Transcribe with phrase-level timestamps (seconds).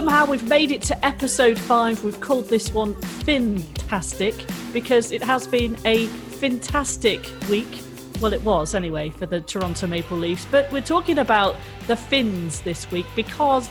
[0.00, 2.02] somehow we've made it to episode five.
[2.02, 2.94] We've called this one
[3.26, 4.34] Fantastic
[4.72, 7.82] because it has been a fantastic week.
[8.18, 10.46] Well, it was anyway for the Toronto Maple Leafs.
[10.50, 11.54] But we're talking about
[11.86, 13.68] the Finns this week because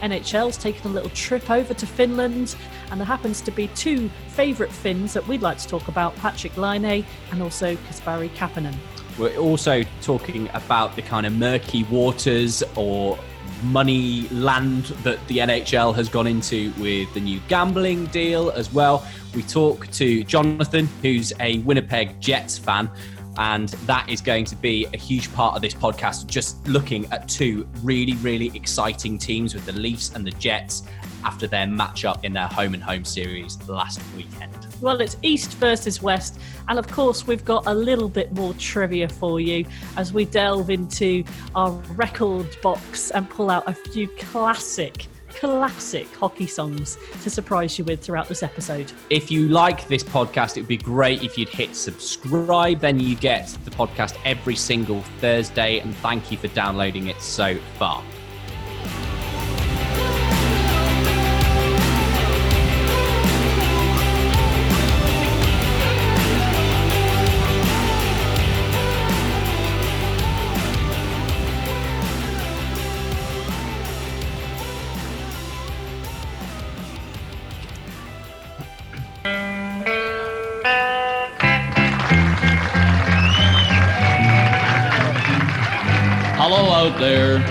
[0.00, 2.54] NHL's taken a little trip over to Finland,
[2.92, 6.56] and there happens to be two favourite Finns that we'd like to talk about Patrik
[6.56, 8.76] Laine and also Kasperi Kapanen.
[9.18, 13.18] We're also talking about the kind of murky waters or
[13.62, 19.06] money land that the NHL has gone into with the new gambling deal as well.
[19.34, 22.90] We talk to Jonathan, who's a Winnipeg Jets fan,
[23.38, 27.28] and that is going to be a huge part of this podcast, just looking at
[27.28, 30.82] two really, really exciting teams with the Leafs and the Jets
[31.24, 34.54] after their matchup in their home and home series last weekend.
[34.80, 39.08] Well, it's East versus West, and of course, we've got a little bit more trivia
[39.08, 39.64] for you
[39.96, 46.46] as we delve into our record box and pull out a few classic classic hockey
[46.46, 48.90] songs to surprise you with throughout this episode.
[49.10, 52.80] If you like this podcast, it would be great if you'd hit subscribe.
[52.80, 55.78] Then you get the podcast every single Thursday.
[55.78, 58.02] And thank you for downloading it so far.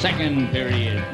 [0.00, 1.04] second period.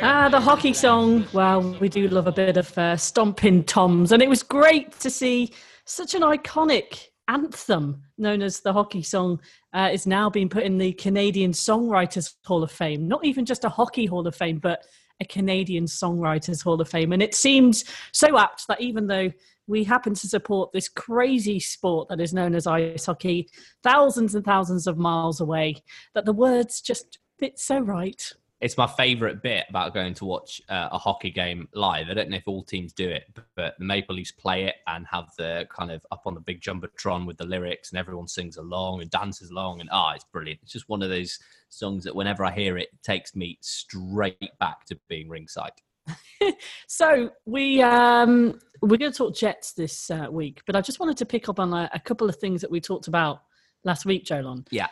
[0.00, 1.26] Ah, the hockey song.
[1.32, 5.10] Well, we do love a bit of uh, Stompin' Tom's, and it was great to
[5.10, 5.52] see
[5.84, 9.40] such an iconic anthem known as the hockey song
[9.72, 13.08] uh, is now being put in the Canadian Songwriters Hall of Fame.
[13.08, 14.86] Not even just a hockey Hall of Fame, but
[15.20, 17.12] a Canadian Songwriters Hall of Fame.
[17.12, 19.32] And it seems so apt that even though
[19.66, 23.48] we happen to support this crazy sport that is known as ice hockey,
[23.82, 25.76] thousands and thousands of miles away,
[26.14, 28.32] that the words just fit so right.
[28.60, 32.08] It's my favourite bit about going to watch uh, a hockey game live.
[32.08, 33.24] I don't know if all teams do it,
[33.56, 36.62] but the Maple Leafs play it and have the kind of up on the big
[36.62, 40.24] jumbotron with the lyrics, and everyone sings along and dances along, and ah, oh, it's
[40.24, 40.60] brilliant.
[40.62, 41.38] It's just one of those
[41.68, 45.72] songs that whenever I hear it, it takes me straight back to being ringside.
[46.86, 51.16] so we um, we're going to talk Jets this uh, week, but I just wanted
[51.18, 53.42] to pick up on a, a, couple of things that we talked about
[53.84, 54.66] last week, Jolon.
[54.70, 54.88] Yeah.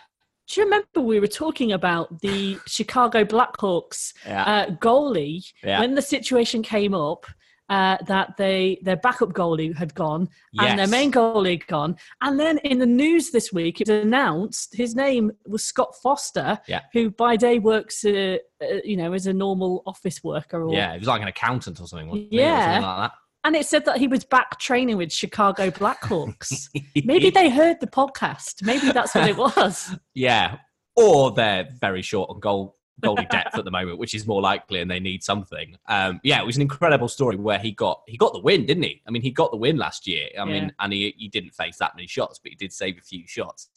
[0.48, 4.44] Do you remember we were talking about the Chicago Blackhawks yeah.
[4.44, 5.80] uh, goalie yeah.
[5.80, 7.26] when the situation came up?
[7.68, 10.66] Uh, that they their backup goalie had gone yes.
[10.68, 11.96] and their main goalie gone.
[12.20, 16.58] And then in the news this week, it was announced his name was Scott Foster,
[16.66, 16.80] yeah.
[16.92, 20.62] who by day works, uh, uh, you know, as a normal office worker.
[20.62, 22.28] Or, yeah, he was like an accountant or something.
[22.30, 22.74] yeah.
[22.74, 23.10] Something like
[23.44, 26.68] and it said that he was back training with Chicago Blackhawks.
[27.04, 28.62] Maybe they heard the podcast.
[28.64, 29.96] Maybe that's what it was.
[30.14, 30.58] yeah.
[30.94, 34.80] Or they're very short on goal goalie depth at the moment, which is more likely,
[34.80, 35.76] and they need something.
[35.86, 38.84] Um, yeah, it was an incredible story where he got he got the win, didn't
[38.84, 39.02] he?
[39.06, 40.28] I mean, he got the win last year.
[40.38, 40.44] I yeah.
[40.44, 43.26] mean, and he, he didn't face that many shots, but he did save a few
[43.26, 43.68] shots.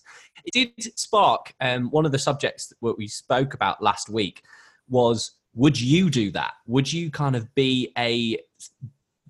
[0.46, 4.44] It did spark um, one of the subjects that we spoke about last week
[4.90, 6.54] was would you do that?
[6.68, 8.40] Would you kind of be a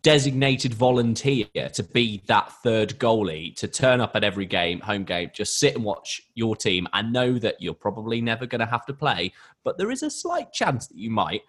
[0.05, 5.31] designated volunteer to be that third goalie to turn up at every game, home game,
[5.33, 8.85] just sit and watch your team and know that you're probably never going to have
[8.85, 11.41] to play, but there is a slight chance that you might.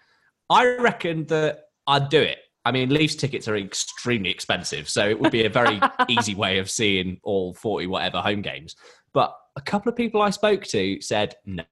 [0.49, 2.39] I reckon that I'd do it.
[2.65, 6.57] I mean, Leafs tickets are extremely expensive, so it would be a very easy way
[6.57, 8.75] of seeing all 40 whatever home games.
[9.13, 11.63] But a couple of people I spoke to said, no,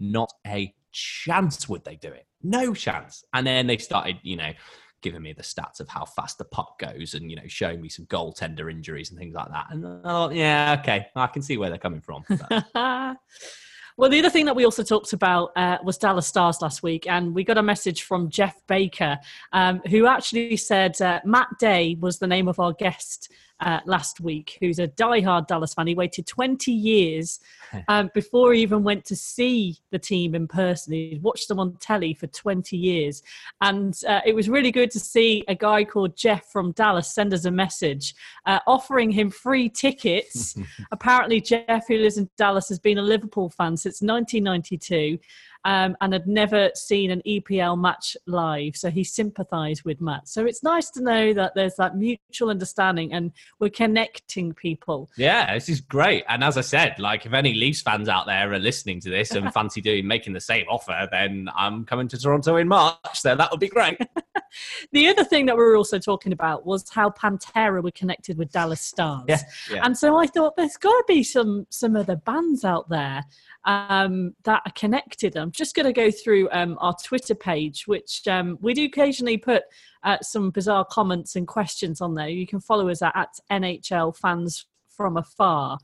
[0.00, 2.26] not a chance would they do it.
[2.42, 3.22] No chance.
[3.32, 4.50] And then they started, you know,
[5.06, 7.88] giving me the stats of how fast the puck goes and you know showing me
[7.88, 9.66] some goaltender injuries and things like that.
[9.70, 12.24] And oh yeah okay i can see where they're coming from
[13.98, 17.06] Well, the other thing that we also talked about uh, was Dallas Stars last week,
[17.08, 19.18] and we got a message from Jeff Baker,
[19.54, 24.20] um, who actually said uh, Matt Day was the name of our guest uh, last
[24.20, 25.86] week, who's a die-hard Dallas fan.
[25.86, 27.40] He waited 20 years
[27.88, 30.92] um, before he even went to see the team in person.
[30.92, 33.22] He'd watched them on telly for 20 years.
[33.60, 37.32] And uh, it was really good to see a guy called Jeff from Dallas send
[37.32, 38.14] us a message
[38.44, 40.56] uh, offering him free tickets.
[40.92, 45.18] Apparently, Jeff, who lives in Dallas, has been a Liverpool fan since 1992
[45.66, 48.76] um, and had never seen an EPL match live.
[48.76, 50.28] So he sympathised with Matt.
[50.28, 55.10] So it's nice to know that there's that mutual understanding and we're connecting people.
[55.16, 56.22] Yeah, this is great.
[56.28, 59.32] And as I said, like if any Leafs fans out there are listening to this
[59.32, 62.96] and fancy doing making the same offer, then I'm coming to Toronto in March.
[63.14, 63.98] So that would be great.
[64.92, 68.52] the other thing that we were also talking about was how Pantera were connected with
[68.52, 69.24] Dallas Stars.
[69.26, 69.80] Yeah, yeah.
[69.84, 73.24] And so I thought there's got to be some some other bands out there
[73.66, 75.36] um, that are connected.
[75.36, 79.38] I'm just going to go through um, our Twitter page, which um, we do occasionally
[79.38, 79.64] put
[80.02, 82.28] uh, some bizarre comments and questions on there.
[82.28, 85.78] You can follow us at, at NHL fans from afar.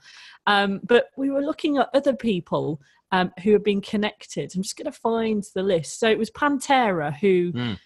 [0.46, 2.80] Um, but we were looking at other people
[3.10, 4.52] um, who have been connected.
[4.54, 6.00] I'm just going to find the list.
[6.00, 7.52] So it was Pantera who.
[7.52, 7.78] Mm.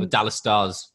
[0.00, 0.92] the Dallas Stars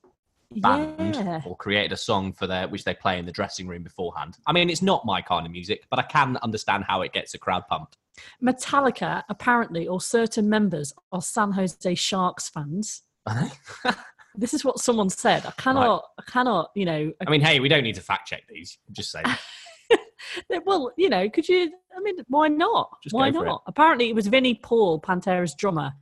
[0.62, 1.42] band yeah.
[1.46, 4.38] or created a song for their which they play in the dressing room beforehand.
[4.46, 7.34] I mean, it's not my kind of music, but I can understand how it gets
[7.34, 7.98] a crowd pumped.
[8.42, 13.02] Metallica, apparently, or certain members are San Jose Sharks fans.
[14.36, 15.46] this is what someone said.
[15.46, 16.02] I cannot, right.
[16.20, 17.12] I cannot, you know.
[17.26, 18.78] I mean, hey, we don't need to fact check these.
[18.92, 19.24] Just say.
[20.66, 21.72] well, you know, could you?
[21.96, 22.90] I mean, why not?
[23.04, 23.48] Just why not?
[23.48, 23.62] It.
[23.68, 25.94] Apparently, it was Vinnie Paul, Pantera's drummer,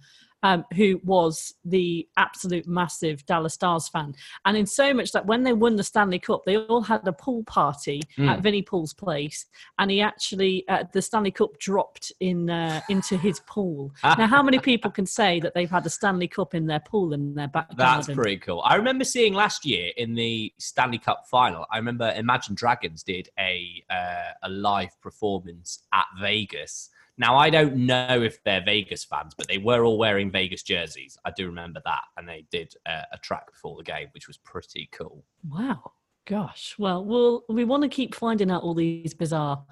[0.43, 4.15] um, who was the absolute massive Dallas Stars fan.
[4.45, 7.13] And in so much that when they won the Stanley Cup, they all had a
[7.13, 8.27] pool party mm.
[8.27, 9.45] at Vinnie Paul's place.
[9.79, 13.93] And he actually, uh, the Stanley Cup dropped in uh, into his pool.
[14.03, 17.13] now, how many people can say that they've had a Stanley Cup in their pool
[17.13, 18.61] in their back That's pretty cool.
[18.65, 23.29] I remember seeing last year in the Stanley Cup final, I remember Imagine Dragons did
[23.39, 29.33] a, uh, a live performance at Vegas now, I don't know if they're Vegas fans,
[29.37, 31.17] but they were all wearing Vegas jerseys.
[31.25, 32.03] I do remember that.
[32.17, 35.23] And they did uh, a track before the game, which was pretty cool.
[35.47, 35.91] Wow.
[36.25, 36.75] Gosh.
[36.77, 39.63] Well, we'll we want to keep finding out all these bizarre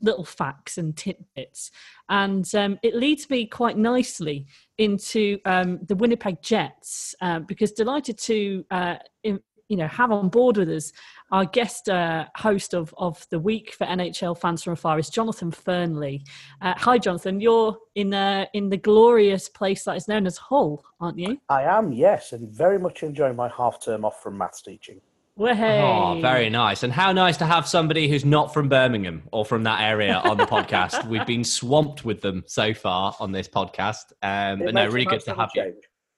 [0.00, 1.70] little facts and tidbits.
[2.08, 4.46] And um, it leads me quite nicely
[4.78, 10.28] into um, the Winnipeg Jets, uh, because delighted to uh, in, you know have on
[10.28, 10.92] board with us
[11.32, 15.50] our guest uh, host of, of the week for NHL fans from afar is Jonathan
[15.50, 16.24] Fernley.
[16.60, 17.40] Uh, hi, Jonathan.
[17.40, 21.38] You're in uh, in the glorious place that is known as Hull, aren't you?
[21.48, 25.00] I am, yes, and very much enjoying my half term off from maths teaching.
[25.38, 25.82] Well, hey.
[25.82, 26.82] Oh, very nice.
[26.82, 30.38] And how nice to have somebody who's not from Birmingham or from that area on
[30.38, 31.06] the podcast.
[31.06, 34.12] We've been swamped with them so far on this podcast.
[34.22, 35.74] Um, but no, really good to have you.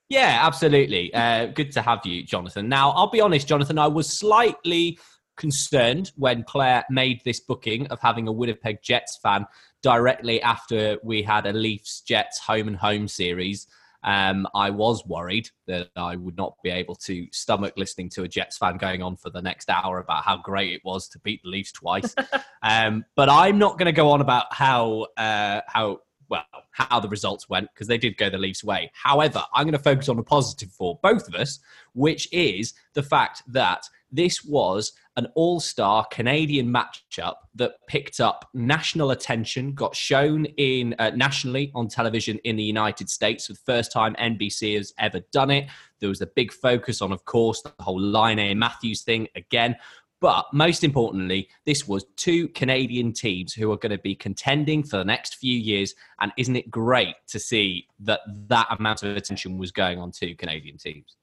[0.09, 1.13] Yeah, absolutely.
[1.13, 2.69] Uh, good to have you, Jonathan.
[2.69, 4.99] Now, I'll be honest, Jonathan, I was slightly
[5.37, 9.47] concerned when Claire made this booking of having a Winnipeg Jets fan
[9.83, 13.67] directly after we had a Leafs Jets home and home series.
[14.05, 18.29] Um, I was worried that I would not be able to stomach listening to a
[18.29, 21.43] Jets fan going on for the next hour about how great it was to beat
[21.43, 22.15] the Leafs twice.
[22.63, 27.09] um, but I'm not going to go on about how uh, how well, how the
[27.09, 28.91] results went because they did go the Leafs' way.
[28.95, 31.59] However, I'm going to focus on a positive for both of us,
[31.95, 38.49] which is the fact that this was an all star Canadian matchup that picked up
[38.55, 43.59] national attention, got shown in uh, nationally on television in the United States for the
[43.67, 45.69] first time NBC has ever done it.
[46.01, 49.77] There was a big focus on, of course, the whole Laine Matthews thing again.
[50.21, 54.97] But most importantly, this was two Canadian teams who are going to be contending for
[54.97, 55.95] the next few years.
[56.21, 60.35] And isn't it great to see that that amount of attention was going on to
[60.35, 61.17] Canadian teams?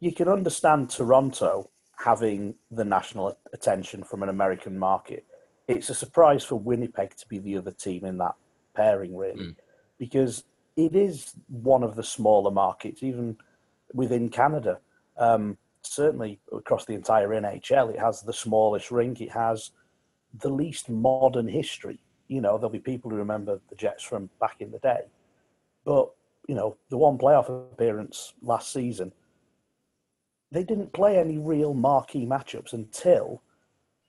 [0.00, 5.24] You can understand Toronto having the national attention from an American market.
[5.68, 8.34] It's a surprise for Winnipeg to be the other team in that
[8.74, 9.56] pairing, really, mm.
[9.98, 10.44] because
[10.76, 13.36] it is one of the smaller markets, even
[13.94, 14.80] within Canada.
[15.16, 19.20] Um, certainly across the entire NHL, it has the smallest rink.
[19.20, 19.70] It has
[20.40, 21.98] the least modern history.
[22.28, 25.02] You know, there'll be people who remember the Jets from back in the day,
[25.84, 26.10] but
[26.48, 29.12] you know, the one playoff appearance last season,
[30.50, 33.42] they didn't play any real marquee matchups until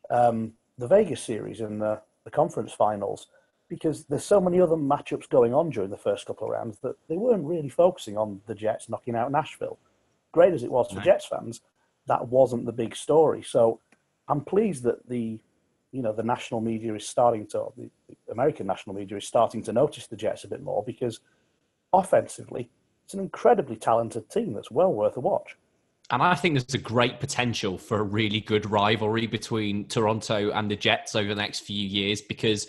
[0.10, 3.28] um, the Vegas series and the, the conference finals,
[3.70, 6.96] because there's so many other matchups going on during the first couple of rounds that
[7.08, 9.78] they weren't really focusing on the Jets knocking out Nashville
[10.34, 11.06] great as it was for right.
[11.06, 11.62] Jets fans,
[12.08, 13.42] that wasn't the big story.
[13.42, 13.80] So
[14.28, 15.40] I'm pleased that the
[15.94, 17.90] you know the national media is starting to the
[18.32, 21.20] American national media is starting to notice the Jets a bit more because
[21.94, 22.70] offensively
[23.06, 25.56] it's an incredibly talented team that's well worth a watch.
[26.10, 30.70] And I think there's a great potential for a really good rivalry between Toronto and
[30.70, 32.68] the Jets over the next few years because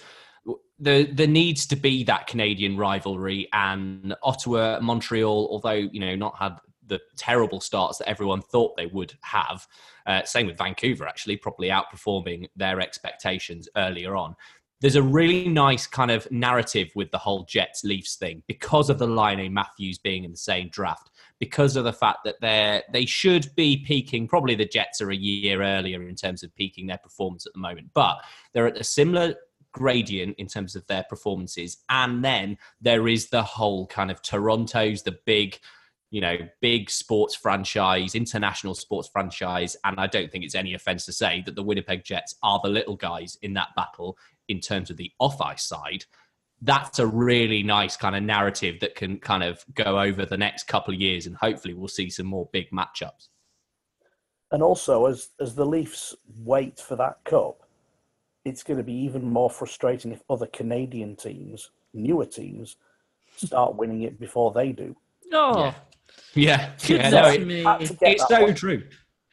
[0.79, 6.37] there there needs to be that Canadian rivalry and Ottawa, Montreal, although you know not
[6.39, 9.67] had the terrible starts that everyone thought they would have.
[10.07, 14.35] Uh, same with Vancouver, actually, probably outperforming their expectations earlier on.
[14.81, 18.99] There's a really nice kind of narrative with the whole Jets Leafs thing because of
[18.99, 23.07] the Laine Matthews being in the same draft, because of the fact that they they
[23.07, 24.29] should be peaking.
[24.29, 27.61] Probably the Jets are a year earlier in terms of peaking their performance at the
[27.61, 28.19] moment, but
[28.53, 29.35] they're at a similar
[29.75, 31.79] gradient in terms of their performances.
[31.91, 35.59] And then there is the whole kind of Toronto's the big,
[36.15, 39.77] you know, big sports franchise, international sports franchise.
[39.83, 42.71] And I don't think it's any offense to say that the Winnipeg Jets are the
[42.71, 44.17] little guys in that battle
[44.47, 46.05] in terms of the off ice side.
[46.63, 50.69] That's a really nice kind of narrative that can kind of go over the next
[50.69, 53.27] couple of years, and hopefully we'll see some more big matchups.
[54.53, 57.69] And also, as as the Leafs wait for that cup,
[58.45, 62.77] it's going to be even more frustrating if other Canadian teams, newer teams,
[63.35, 64.95] start winning it before they do.
[65.33, 65.75] Oh, yeah,
[66.35, 68.57] yeah, yeah no, it, it's so point.
[68.57, 68.83] true.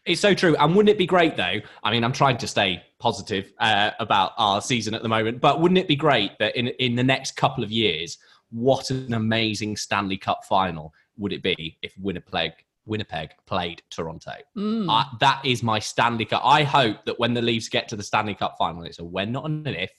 [0.05, 0.55] It's so true.
[0.55, 1.59] And wouldn't it be great though?
[1.83, 5.61] I mean, I'm trying to stay positive uh, about our season at the moment, but
[5.61, 8.17] wouldn't it be great that in in the next couple of years,
[8.49, 12.53] what an amazing Stanley Cup final would it be if Winnipeg
[12.85, 14.33] Winnipeg played Toronto.
[14.57, 14.87] Mm.
[14.89, 16.41] Uh, that is my Stanley Cup.
[16.43, 19.31] I hope that when the Leafs get to the Stanley Cup final, it's a when,
[19.31, 19.91] not an if.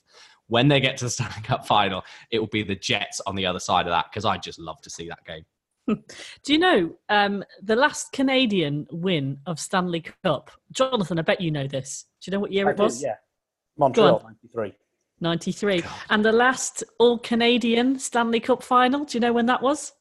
[0.48, 3.46] When they get to the Stanley Cup final, it will be the Jets on the
[3.46, 5.44] other side of that because I just love to see that game.
[5.86, 10.50] Do you know um, the last Canadian win of Stanley Cup?
[10.70, 12.06] Jonathan, I bet you know this.
[12.20, 13.00] Do you know what year I it was?
[13.00, 13.14] Do, yeah,
[13.76, 14.22] Montreal,
[14.54, 14.74] 93.
[15.20, 15.80] 93.
[15.80, 15.90] God.
[16.10, 19.92] And the last all Canadian Stanley Cup final, do you know when that was?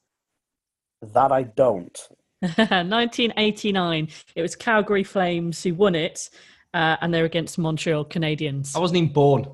[1.00, 1.98] That I don't.
[2.42, 4.08] 1989.
[4.34, 6.28] It was Calgary Flames who won it,
[6.74, 8.76] uh, and they're against Montreal Canadiens.
[8.76, 9.46] I wasn't even born.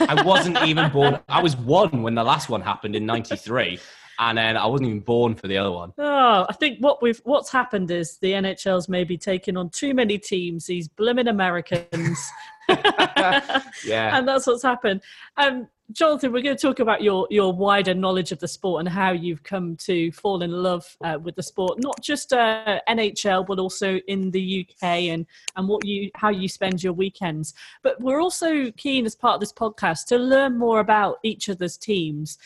[0.00, 1.20] I wasn't even born.
[1.28, 3.78] I was one when the last one happened in '93,
[4.18, 5.92] and then I wasn't even born for the other one.
[5.98, 10.18] Oh, I think what we've what's happened is the NHL's maybe taken on too many
[10.18, 10.66] teams.
[10.66, 12.30] These blooming Americans.
[12.68, 15.02] yeah, and that's what's happened.
[15.36, 18.88] Um, Jonathan, we're going to talk about your your wider knowledge of the sport and
[18.88, 23.46] how you've come to fall in love uh, with the sport, not just uh, NHL,
[23.46, 27.52] but also in the UK and and what you how you spend your weekends.
[27.82, 31.76] But we're also keen, as part of this podcast, to learn more about each other's
[31.76, 32.38] teams.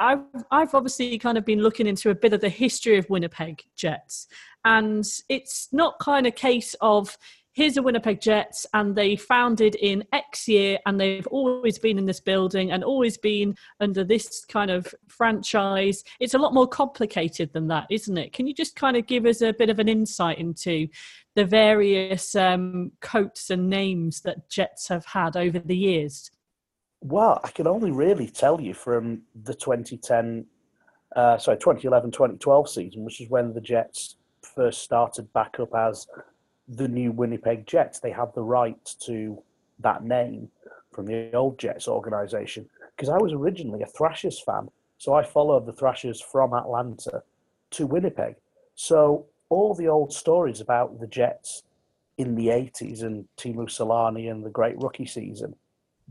[0.00, 3.62] I've I've obviously kind of been looking into a bit of the history of Winnipeg
[3.76, 4.26] Jets,
[4.64, 7.16] and it's not kind of case of
[7.52, 12.06] here's the Winnipeg Jets, and they founded in X year, and they've always been in
[12.06, 16.02] this building and always been under this kind of franchise.
[16.18, 18.32] It's a lot more complicated than that, isn't it?
[18.32, 20.88] Can you just kind of give us a bit of an insight into
[21.34, 26.30] the various um, coats and names that Jets have had over the years?
[27.00, 30.44] Well, I can only really tell you from the 2010,
[31.16, 36.06] uh, sorry, 2011 2012 season, which is when the Jets first started back up as
[36.68, 38.00] the new Winnipeg Jets.
[38.00, 39.42] They had the right to
[39.78, 40.50] that name
[40.92, 44.68] from the old Jets organization because I was originally a Thrashers fan.
[44.98, 47.22] So I followed the Thrashers from Atlanta
[47.70, 48.36] to Winnipeg.
[48.74, 51.62] So all the old stories about the Jets
[52.18, 55.54] in the 80s and Teemu Selanne and the great rookie season,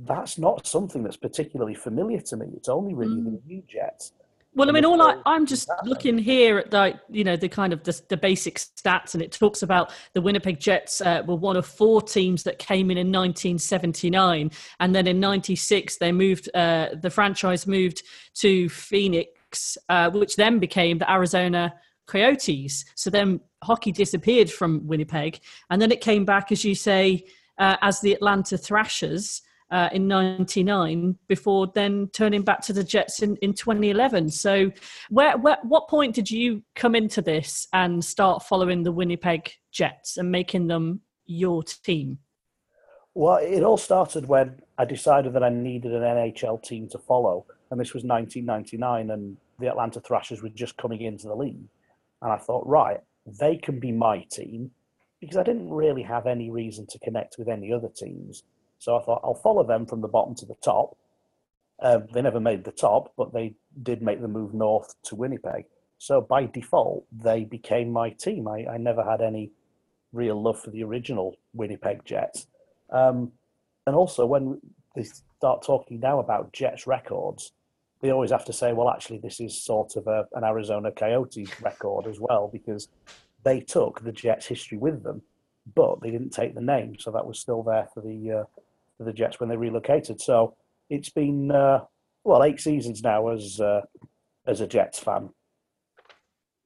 [0.05, 2.47] that's not something that's particularly familiar to me.
[2.55, 3.25] It's only really mm.
[3.25, 4.13] the new Jets
[4.55, 7.71] well, I mean, all I, I'm just looking here at the, you know, the kind
[7.71, 11.55] of the, the basic stats, and it talks about the Winnipeg Jets uh, were one
[11.55, 16.89] of four teams that came in in 1979, and then in '96 they moved, uh,
[16.99, 18.01] the franchise moved
[18.35, 21.73] to Phoenix, uh, which then became the Arizona
[22.07, 22.85] Coyotes.
[22.95, 27.23] So then hockey disappeared from Winnipeg, and then it came back, as you say,
[27.59, 33.21] uh, as the Atlanta Thrashers uh, in 99 before then turning back to the Jets
[33.21, 34.29] in, in 2011.
[34.29, 34.71] So,
[35.09, 40.17] where, where, what point did you come into this and start following the Winnipeg Jets
[40.17, 42.19] and making them your team?
[43.13, 47.45] Well, it all started when I decided that I needed an NHL team to follow,
[47.69, 51.67] and this was 1999, and the Atlanta Thrashers were just coming into the league.
[52.21, 54.71] And I thought, right, they can be my team
[55.19, 58.43] because I didn't really have any reason to connect with any other teams.
[58.79, 60.97] So I thought I'll follow them from the bottom to the top.
[61.79, 65.65] Uh, they never made the top, but they did make the move north to Winnipeg.
[65.97, 68.47] So by default, they became my team.
[68.47, 69.51] I, I never had any
[70.13, 72.47] real love for the original Winnipeg Jets.
[72.89, 73.31] Um,
[73.85, 74.59] and also, when
[74.95, 77.51] they start talking now about Jets records,
[78.01, 81.61] they always have to say, well, actually, this is sort of a, an Arizona Coyotes
[81.61, 82.87] record as well, because
[83.43, 85.21] they took the Jets' history with them,
[85.75, 88.43] but they didn't take the name, so that was still there for the uh,
[89.03, 90.21] the Jets when they relocated.
[90.21, 90.55] So
[90.89, 91.85] it's been uh,
[92.23, 93.81] well eight seasons now as uh,
[94.45, 95.29] as a Jets fan.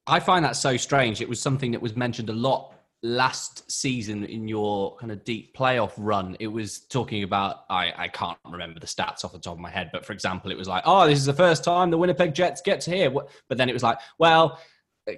[0.06, 1.20] I find that so strange.
[1.20, 5.54] It was something that was mentioned a lot last season in your kind of deep
[5.54, 6.36] playoff run.
[6.40, 9.70] It was talking about I, I can't remember the stats off the top of my
[9.70, 12.34] head, but for example, it was like, oh, this is the first time the Winnipeg
[12.34, 13.10] Jets get to here.
[13.10, 14.58] But then it was like, well,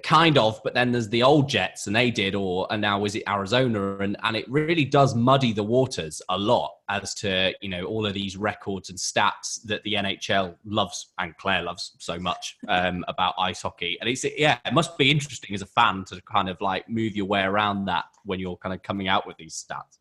[0.03, 3.15] kind of but then there's the old jets and they did or and now is
[3.15, 3.97] it arizona?
[3.97, 8.05] And and it really does muddy the waters a lot as to you know all
[8.05, 13.05] of these records and stats that the nhl loves and claire loves so much um,
[13.07, 13.97] about ice hockey.
[14.01, 17.15] And it's yeah it must be interesting as a fan to kind of like move
[17.15, 19.99] your way around that when you're kind of coming out with these stats.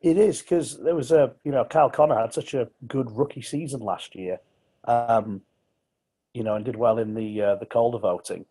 [0.00, 3.42] It is because there was a you know kyle connor had such a good rookie
[3.42, 4.40] season last year.
[4.84, 5.42] Um,
[6.34, 8.44] you know, and did well in the uh, the Calder voting,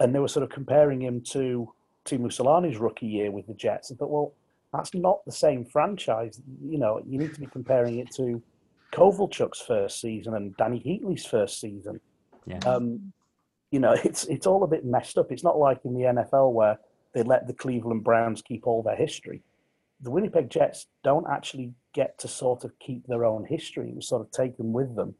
[0.00, 1.72] and they were sort of comparing him to
[2.04, 3.90] Teemu Selanne's rookie year with the Jets.
[3.90, 4.34] I thought, well,
[4.72, 6.40] that's not the same franchise.
[6.62, 8.42] You know, you need to be comparing it to
[8.92, 12.00] Kovalchuk's first season and Dany Heatley's first season.
[12.46, 12.58] Yeah.
[12.58, 13.12] Um,
[13.70, 15.30] you know, it's it's all a bit messed up.
[15.30, 16.78] It's not like in the NFL where
[17.14, 19.42] they let the Cleveland Browns keep all their history.
[20.00, 23.90] The Winnipeg Jets don't actually get to sort of keep their own history.
[23.90, 25.14] It was sort of taken with them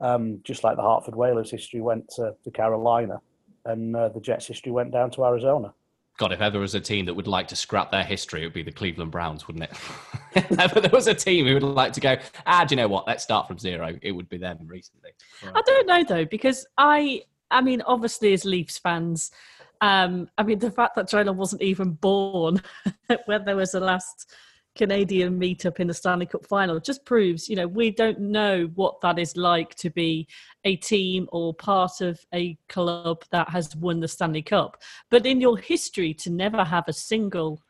[0.00, 3.20] um, just like the Hartford Whalers history went to, to Carolina,
[3.64, 5.72] and uh, the Jets history went down to Arizona.
[6.16, 8.52] God, if ever was a team that would like to scrap their history, it would
[8.52, 9.72] be the Cleveland Browns, wouldn't it?
[10.36, 12.86] if ever there was a team who would like to go, ah, do you know
[12.86, 13.06] what?
[13.06, 13.98] Let's start from zero.
[14.00, 15.10] It would be them recently.
[15.42, 15.52] Right.
[15.56, 19.32] I don't know though, because I, I mean, obviously as Leafs fans,
[19.80, 22.62] um, I mean, the fact that Jonah wasn't even born
[23.26, 24.32] when there was the last
[24.76, 29.00] Canadian meetup in the Stanley Cup final just proves, you know, we don't know what
[29.02, 30.26] that is like to be
[30.64, 34.82] a team or part of a club that has won the Stanley Cup.
[35.10, 37.62] But in your history, to never have a single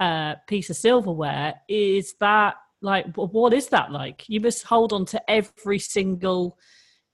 [0.00, 4.24] uh, piece of silverware is that like what is that like?
[4.28, 6.58] You must hold on to every single,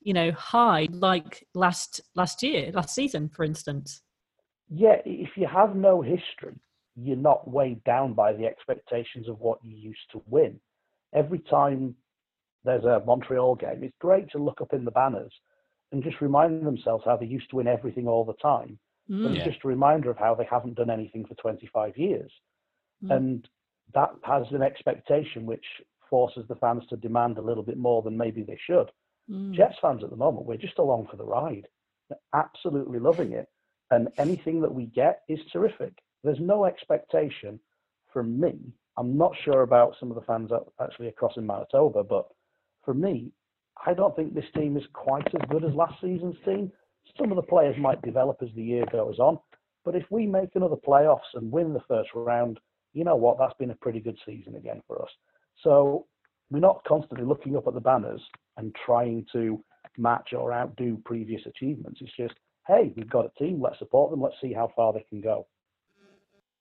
[0.00, 4.02] you know, high like last last year, last season, for instance.
[4.68, 6.54] Yeah, if you have no history,
[6.96, 10.58] you're not weighed down by the expectations of what you used to win.
[11.14, 11.94] Every time
[12.64, 15.32] there's a Montreal game, it's great to look up in the banners
[15.92, 18.78] and just remind themselves how they used to win everything all the time.
[19.10, 19.22] Mm.
[19.22, 22.30] But it's just a reminder of how they haven't done anything for 25 years.
[23.04, 23.16] Mm.
[23.16, 23.48] And
[23.94, 25.64] that has an expectation which
[26.10, 28.90] forces the fans to demand a little bit more than maybe they should.
[29.30, 29.54] Mm.
[29.54, 31.66] Jets fans at the moment, we're just along for the ride.
[32.34, 33.48] absolutely loving it.
[33.90, 35.92] And anything that we get is terrific.
[36.26, 37.60] There's no expectation
[38.12, 38.58] from me.
[38.98, 40.50] I'm not sure about some of the fans
[40.82, 42.26] actually across in Manitoba, but
[42.84, 43.30] for me,
[43.86, 46.72] I don't think this team is quite as good as last season's team.
[47.16, 49.38] Some of the players might develop as the year goes on,
[49.84, 52.58] but if we make another playoffs and win the first round,
[52.92, 53.38] you know what?
[53.38, 55.10] That's been a pretty good season again for us.
[55.62, 56.06] So
[56.50, 58.20] we're not constantly looking up at the banners
[58.56, 59.62] and trying to
[59.96, 62.00] match or outdo previous achievements.
[62.02, 62.34] It's just,
[62.66, 63.62] hey, we've got a team.
[63.62, 64.22] Let's support them.
[64.22, 65.46] Let's see how far they can go.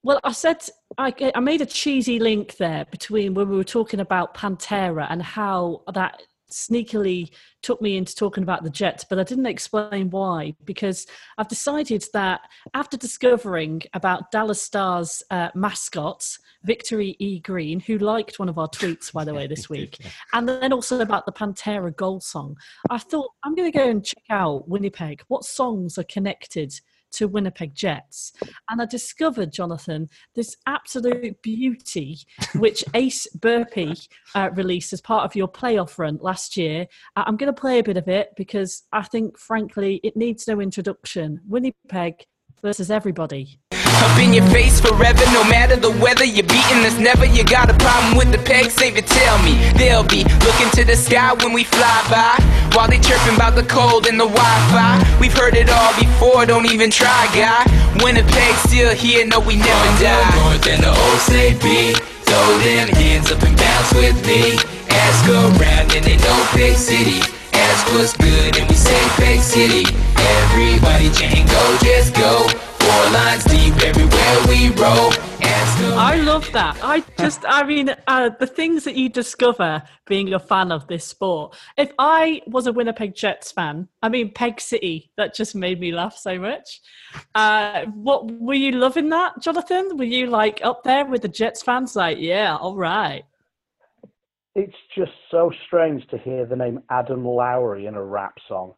[0.06, 0.58] Well, I said
[1.00, 5.20] I, I made a cheesy link there between when we were talking about Pantera and
[5.20, 7.32] how that sneakily
[7.64, 10.54] took me into talking about the Jets, but I didn't explain why.
[10.64, 11.08] Because
[11.40, 12.42] I've decided that
[12.76, 17.40] after discovering about Dallas Stars uh, mascots, Victor E.
[17.44, 19.98] Green, who liked one of our tweets, by the way, this week,
[20.34, 22.58] and then also about the Pantera goal song,
[22.92, 25.24] I thought I'm going to go and check out Winnipeg.
[25.30, 26.80] What songs are connected?
[27.16, 28.34] To Winnipeg Jets.
[28.70, 32.20] And I discovered, Jonathan, this absolute beauty
[32.56, 33.96] which Ace Burpee
[34.34, 36.88] uh, released as part of your playoff run last year.
[37.16, 40.48] Uh, I'm going to play a bit of it because I think, frankly, it needs
[40.48, 41.42] no introduction.
[41.48, 42.26] Winnipeg
[42.62, 43.60] versus everybody.
[44.04, 47.26] Up in your face forever, no matter the weather, you're beating us never.
[47.26, 49.56] You got a problem with the peg, save it, tell me.
[49.78, 52.36] They'll be looking to the sky when we fly by,
[52.76, 55.00] while they chirping about the cold and the Wi Fi.
[55.20, 57.64] We've heard it all before, don't even try, guy.
[58.04, 60.32] Winnipeg still here, no, we never die.
[60.44, 61.96] North and the old say be,
[62.28, 64.60] throw them hands up and bounce with me.
[64.90, 67.20] Ask around and they know Peg City.
[67.54, 69.88] Ask what's good and we say Peg City.
[70.18, 72.75] Everybody can go, just go.
[72.96, 75.12] Four lines deep everywhere we roll.
[75.98, 76.78] I love that.
[76.82, 81.04] I just, I mean, uh, the things that you discover being a fan of this
[81.04, 81.58] sport.
[81.78, 85.92] If I was a Winnipeg Jets fan, I mean, Peg City, that just made me
[85.92, 86.80] laugh so much.
[87.34, 89.98] Uh, what were you loving that, Jonathan?
[89.98, 91.98] Were you like up there with the Jets fans?
[91.98, 93.24] Like, yeah, all right.
[94.56, 98.76] It's just so strange to hear the name Adam Lowry in a rap song.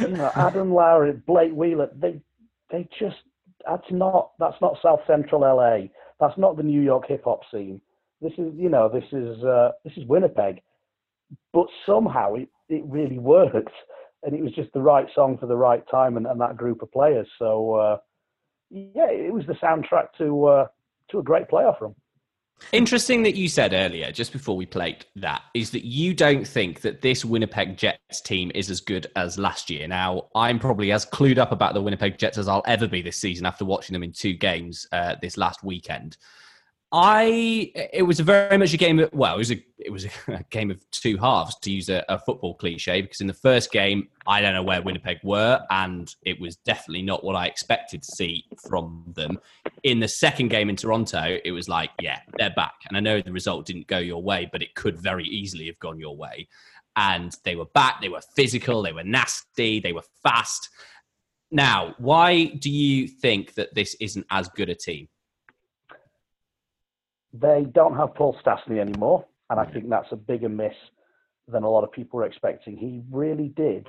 [0.00, 2.20] You know, Adam Lowry, Blake Wheeler, they
[2.70, 3.16] they just
[3.66, 5.88] that's not that's not South Central LA.
[6.20, 7.80] That's not the New York hip hop scene.
[8.20, 10.60] This is you know this is uh, this is Winnipeg,
[11.52, 13.74] but somehow it it really worked,
[14.22, 16.82] and it was just the right song for the right time and, and that group
[16.82, 17.26] of players.
[17.38, 17.98] So uh,
[18.70, 20.66] yeah, it was the soundtrack to uh,
[21.10, 21.94] to a great playoff run.
[22.70, 26.80] Interesting that you said earlier, just before we played that, is that you don't think
[26.82, 29.86] that this Winnipeg Jets team is as good as last year.
[29.88, 33.18] Now, I'm probably as clued up about the Winnipeg Jets as I'll ever be this
[33.18, 36.16] season after watching them in two games uh, this last weekend.
[36.94, 40.04] I it was a very much a game of well, it was a it was
[40.28, 43.72] a game of two halves to use a, a, football cliche because in the first
[43.72, 48.02] game I don't know where Winnipeg were and it was definitely not what I expected
[48.02, 49.38] to see from them.
[49.84, 53.22] In the second game in Toronto, it was like yeah they're back and I know
[53.22, 56.46] the result didn't go your way, but it could very easily have gone your way.
[56.94, 60.68] And they were back, they were physical, they were nasty, they were fast.
[61.50, 65.08] Now, why do you think that this isn't as good a team?
[67.32, 70.74] They don't have Paul Stastny anymore, and I think that's a bigger miss
[71.48, 72.76] than a lot of people were expecting.
[72.76, 73.88] He really did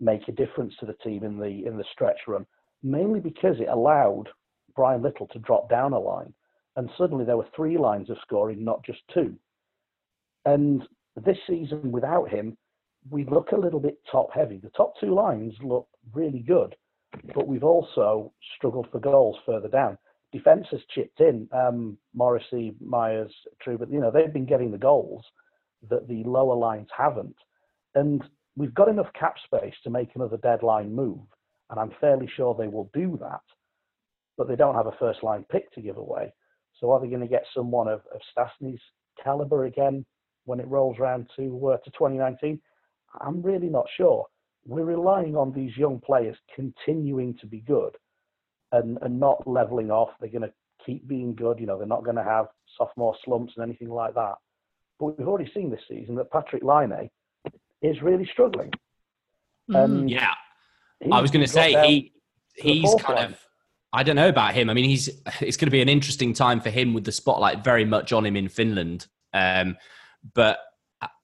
[0.00, 2.44] make a difference to the team in the in the stretch run,
[2.82, 4.28] mainly because it allowed
[4.74, 6.34] Bryan Little to drop down a line,
[6.74, 9.36] and suddenly there were three lines of scoring, not just two.
[10.44, 10.82] And
[11.14, 12.56] this season, without him,
[13.10, 14.58] we look a little bit top heavy.
[14.58, 16.74] The top two lines look really good,
[17.34, 19.98] but we've also struggled for goals further down
[20.36, 21.48] defence has chipped in.
[21.52, 25.24] Um, Morrissey, Myers, True, but you know they've been getting the goals
[25.88, 27.36] that the lower lines haven't,
[27.94, 28.22] and
[28.56, 31.20] we've got enough cap space to make another deadline move,
[31.70, 33.40] and I'm fairly sure they will do that.
[34.36, 36.32] But they don't have a first line pick to give away.
[36.78, 38.80] So are they going to get someone of, of Stastny's
[39.22, 40.04] caliber again
[40.44, 42.60] when it rolls around to uh, to 2019?
[43.20, 44.26] I'm really not sure.
[44.66, 47.96] We're relying on these young players continuing to be good
[48.72, 50.10] and, and not leveling off.
[50.20, 50.52] They're going to
[50.84, 51.60] keep being good.
[51.60, 54.34] You know, they're not going to have sophomore slumps and anything like that.
[54.98, 57.10] But we've already seen this season that Patrik Laine
[57.82, 58.70] is really struggling.
[59.70, 60.08] Mm.
[60.08, 60.32] yeah,
[61.10, 62.12] I was going to say he
[62.54, 63.24] he's kind line.
[63.32, 63.38] of.
[63.92, 64.70] I don't know about him.
[64.70, 65.08] I mean, he's
[65.40, 68.24] it's going to be an interesting time for him with the spotlight very much on
[68.24, 69.06] him in Finland.
[69.34, 69.76] Um,
[70.34, 70.58] but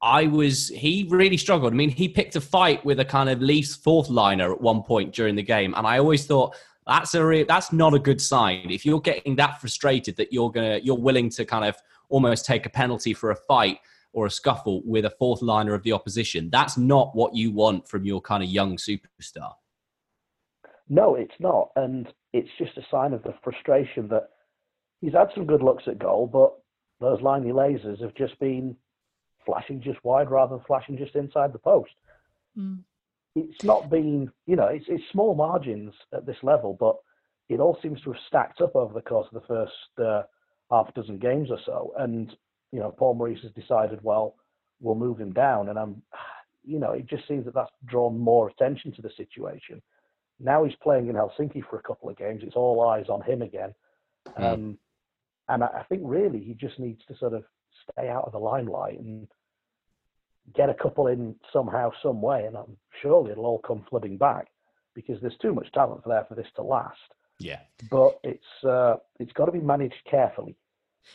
[0.00, 1.72] I was he really struggled.
[1.72, 4.82] I mean, he picked a fight with a kind of Leafs fourth liner at one
[4.82, 6.54] point during the game, and I always thought
[6.86, 8.70] that's a re- that's not a good sign.
[8.70, 11.76] If you're getting that frustrated that you're gonna you're willing to kind of
[12.08, 13.78] almost take a penalty for a fight
[14.12, 17.88] or a scuffle with a fourth liner of the opposition, that's not what you want
[17.88, 19.52] from your kind of young superstar.
[20.88, 24.28] No, it's not, and it's just a sign of the frustration that
[25.00, 26.52] he's had some good looks at goal, but
[27.00, 28.76] those liney lasers have just been
[29.46, 31.92] flashing just wide rather than flashing just inside the post.
[32.58, 32.80] Mm
[33.34, 36.96] it's not been, you know, it's, it's small margins at this level, but
[37.48, 39.72] it all seems to have stacked up over the course of the first
[40.04, 40.22] uh,
[40.70, 41.92] half dozen games or so.
[41.98, 42.34] And,
[42.72, 44.36] you know, Paul Maurice has decided, well,
[44.80, 45.68] we'll move him down.
[45.68, 46.02] And I'm,
[46.64, 49.82] you know, it just seems that that's drawn more attention to the situation.
[50.38, 52.42] Now he's playing in Helsinki for a couple of games.
[52.44, 53.74] It's all eyes on him again.
[54.38, 54.52] Mm.
[54.52, 54.78] Um,
[55.48, 57.44] and I, I think really he just needs to sort of
[57.90, 59.26] stay out of the limelight and
[60.54, 64.48] get a couple in somehow, some way, and I'm surely it'll all come flooding back
[64.94, 66.96] because there's too much talent there for this to last.
[67.38, 67.60] Yeah,
[67.90, 70.56] but it's uh, it's got to be managed carefully.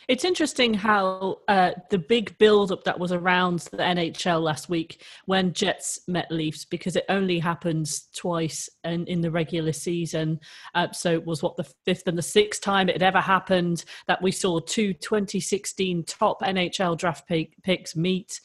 [0.06, 5.52] It's interesting how uh, the big build-up that was around the NHL last week when
[5.52, 10.40] Jets met Leafs, because it only happens twice in, in the regular season.
[10.74, 13.84] Uh, so it was what the fifth and the sixth time it had ever happened
[14.06, 18.40] that we saw two 2016 top NHL draft pick, picks meet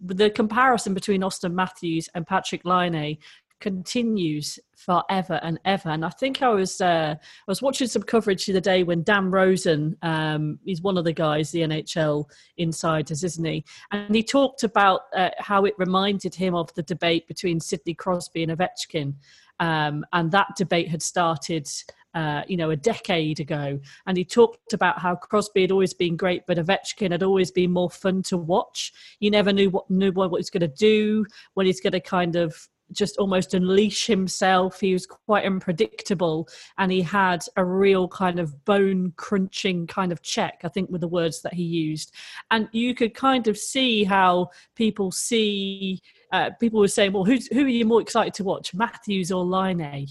[0.00, 3.18] the comparison between Auston Matthews and Patrik Laine
[3.60, 5.88] continues forever and ever.
[5.88, 9.02] And I think I was uh, I was watching some coverage the other day when
[9.02, 12.26] Dan Rosen, um, he's one of the guys, the NHL
[12.58, 13.64] insiders, isn't he?
[13.92, 18.42] And he talked about uh, how it reminded him of the debate between Sidney Crosby
[18.42, 19.14] and Ovechkin.
[19.60, 21.68] Um, and that debate had started
[22.16, 23.78] uh, you know, a decade ago.
[24.06, 27.70] And he talked about how Crosby had always been great, but Ovechkin had always been
[27.70, 28.90] more fun to watch.
[29.20, 32.34] You never knew what knew what he's going to do, when he's going to kind
[32.34, 34.80] of just almost unleash himself.
[34.80, 40.22] He was quite unpredictable and he had a real kind of bone crunching kind of
[40.22, 42.14] check, I think, were the words that he used.
[42.50, 46.00] And you could kind of see how people see.
[46.36, 49.44] Uh, people were saying, "Well, who's, who are you more excited to watch, Matthews or
[49.44, 50.06] Laine?"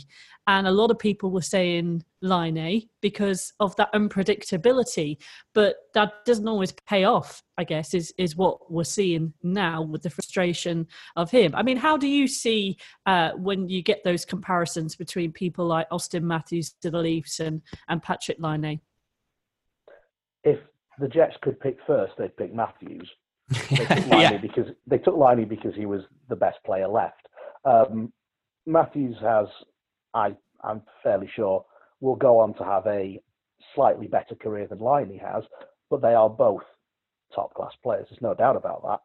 [0.48, 5.18] and a lot of people were saying Laine because of that unpredictability.
[5.54, 10.04] But that doesn't always pay off, I guess, is, is what we're seeing now with
[10.04, 11.54] the frustration of him.
[11.56, 15.90] I mean, how do you see uh, when you get those comparisons between people like
[15.90, 18.82] Auston Matthews to the Leafs and, and Patrik Laine?
[20.44, 20.60] If
[21.00, 23.10] the Jets could pick first, they'd pick Matthews.
[23.50, 24.38] They took yeah.
[24.38, 27.28] because they took Laine because he was the best player left.
[27.64, 28.12] Um,
[28.66, 29.48] Matthews has,
[30.14, 31.66] I, I'm fairly sure,
[32.00, 33.20] will go on to have a
[33.74, 35.44] slightly better career than Laine has,
[35.90, 36.64] but they are both
[37.34, 38.08] top class players.
[38.10, 39.00] There's no doubt about that.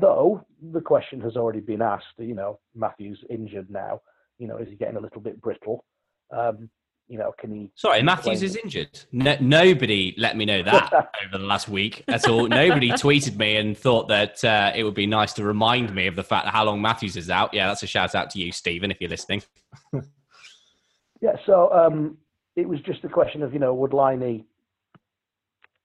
[0.00, 4.02] Though the question has already been asked, you know, Matthews injured now.
[4.38, 5.84] You know, is he getting a little bit brittle?
[6.30, 6.68] Um,
[7.08, 7.70] you know, can he?
[7.74, 9.00] Sorry, Matthews is injured.
[9.12, 10.92] No, nobody let me know that
[11.24, 12.46] over the last week at all.
[12.46, 16.16] nobody tweeted me and thought that uh, it would be nice to remind me of
[16.16, 17.54] the fact that how long Matthews is out.
[17.54, 19.42] Yeah, that's a shout out to you, Stephen, if you're listening.
[21.22, 22.18] yeah, so um,
[22.56, 24.44] it was just a question of you know, would Liney,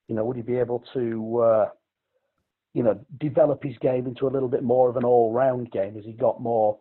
[0.08, 1.68] you know, would he be able to, uh,
[2.74, 5.96] you know, develop his game into a little bit more of an all-round game?
[5.96, 6.78] as he got more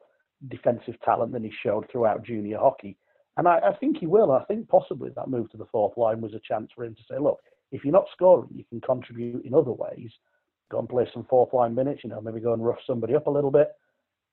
[0.50, 2.98] defensive talent than he showed throughout junior hockey?
[3.38, 4.32] And I, I, think he will.
[4.32, 7.02] I think possibly that move to the fourth line was a chance for him to
[7.10, 7.40] say, look,
[7.72, 10.12] if you're not scoring, you can contribute in other ways.
[10.70, 13.28] Go and play some fourth line minutes, you know, maybe go and rough somebody up
[13.28, 13.70] a little bit.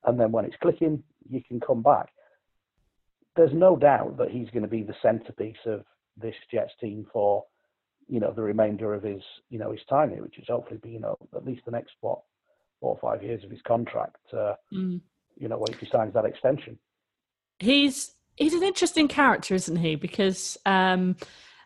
[0.04, 2.10] And then when it's clicking, you can come back.
[3.36, 5.84] There's no doubt that he's going to be the centerpiece of
[6.16, 7.44] this Jets team for,
[8.08, 10.90] you know, the remainder of his, you know, his time here, which is hopefully be,
[10.90, 12.20] you know, at least the next, what,
[12.80, 15.00] four or five years of his contract, uh, mm.
[15.38, 16.78] you know, if he signs that extension.
[17.58, 19.94] He's he's an interesting character, isn't he?
[19.94, 21.14] Because um,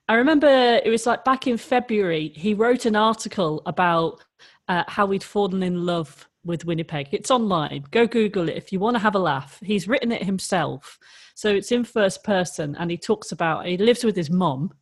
[0.09, 4.23] I remember it was like back in February, he wrote an article about
[4.69, 7.09] uh, how he'd fallen in love with Winnipeg.
[7.13, 7.85] It's online.
[7.91, 9.59] Go Google it if you want to have a laugh.
[9.63, 10.99] He's written it himself.
[11.35, 14.73] So it's in first person and he talks about he lives with his mom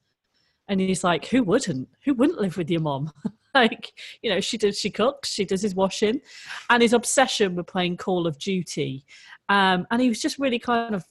[0.68, 1.88] and he's like, Who wouldn't?
[2.04, 3.12] Who wouldn't live with your mom?
[3.54, 6.20] like, you know, she does she cooks, she does his washing,
[6.70, 9.04] and his obsession with playing Call of Duty.
[9.48, 11.04] Um, and he was just really kind of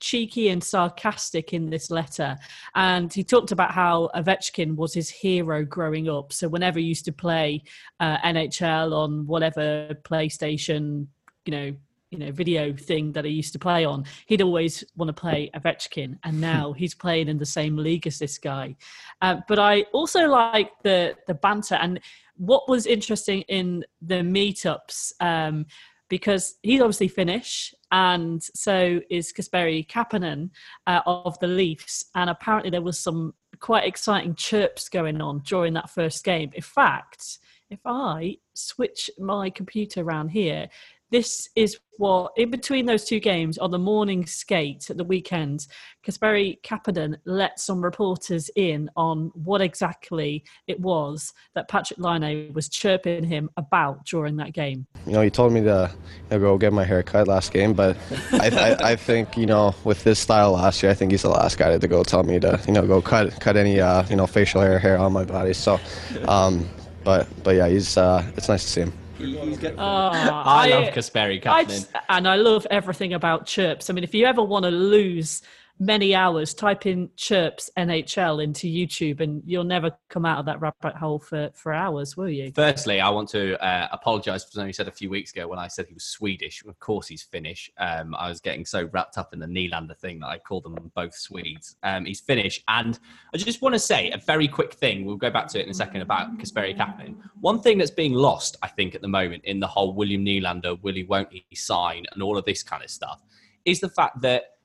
[0.00, 2.36] cheeky and sarcastic in this letter.
[2.74, 6.32] And he talked about how Ovechkin was his hero growing up.
[6.32, 7.62] So whenever he used to play
[8.00, 11.06] uh, NHL on whatever PlayStation,
[11.44, 11.76] you know,
[12.10, 15.50] you know, video thing that he used to play on, he'd always want to play
[15.54, 18.76] Ovechkin, and now he's playing in the same league as this guy.
[19.20, 22.00] Uh, but I also like the the banter and
[22.36, 25.12] what was interesting in the meetups.
[25.20, 25.66] Um,
[26.08, 30.50] because he's obviously Finnish, and so is Kasperi Kapanen
[30.86, 32.06] uh, of the Leafs.
[32.14, 36.50] And apparently, there was some quite exciting chirps going on during that first game.
[36.54, 37.38] In fact,
[37.70, 40.68] if I switch my computer around here,
[41.10, 45.66] this is what in between those two games on the morning skate at the weekend,
[46.06, 52.68] Kasperi Kapanen let some reporters in on what exactly it was that Patrik Laine was
[52.68, 54.86] chirping him about during that game.
[55.06, 55.90] You know, he told me to
[56.30, 57.96] you know, go get my hair cut last game, but
[58.32, 61.30] I, I, I, think you know with this style last year, I think he's the
[61.30, 64.16] last guy to go tell me to you know go cut cut any uh, you
[64.16, 65.52] know facial hair hair on my body.
[65.52, 65.80] So,
[66.28, 66.68] um,
[67.02, 68.92] but but yeah, he's uh, it's nice to see him.
[69.20, 71.86] Oh, I, I, love Kasperi Kapanen.
[72.08, 73.90] And I love everything about chirps.
[73.90, 75.42] I mean, if you ever want to lose
[75.78, 80.60] many hours, type in chirps NHL into YouTube and you'll never come out of that
[80.60, 82.52] rabbit hole for, for hours, will you?
[82.54, 85.58] Firstly, I want to uh, apologize for something you said a few weeks ago when
[85.58, 86.64] I said he was Swedish.
[86.64, 87.70] Of course, he's Finnish.
[87.78, 90.76] Um, I was getting so wrapped up in the Nylander thing that I called them
[90.94, 91.76] both Swedes.
[91.82, 92.62] Um, he's Finnish.
[92.68, 92.98] And
[93.34, 95.04] I just want to say a very quick thing.
[95.04, 97.16] We'll go back to it in a second about Kasperi Kapanen.
[97.40, 100.80] One thing that's being lost, I think, at the moment in the whole William Nylander,
[100.82, 103.22] Willie won't he sign, and all of this kind of stuff
[103.64, 104.57] is the fact that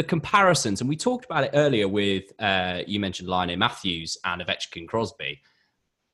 [0.00, 4.40] the comparisons, and we talked about it earlier with uh, you mentioned Laine Matthews and
[4.40, 5.42] Ovechkin Crosby.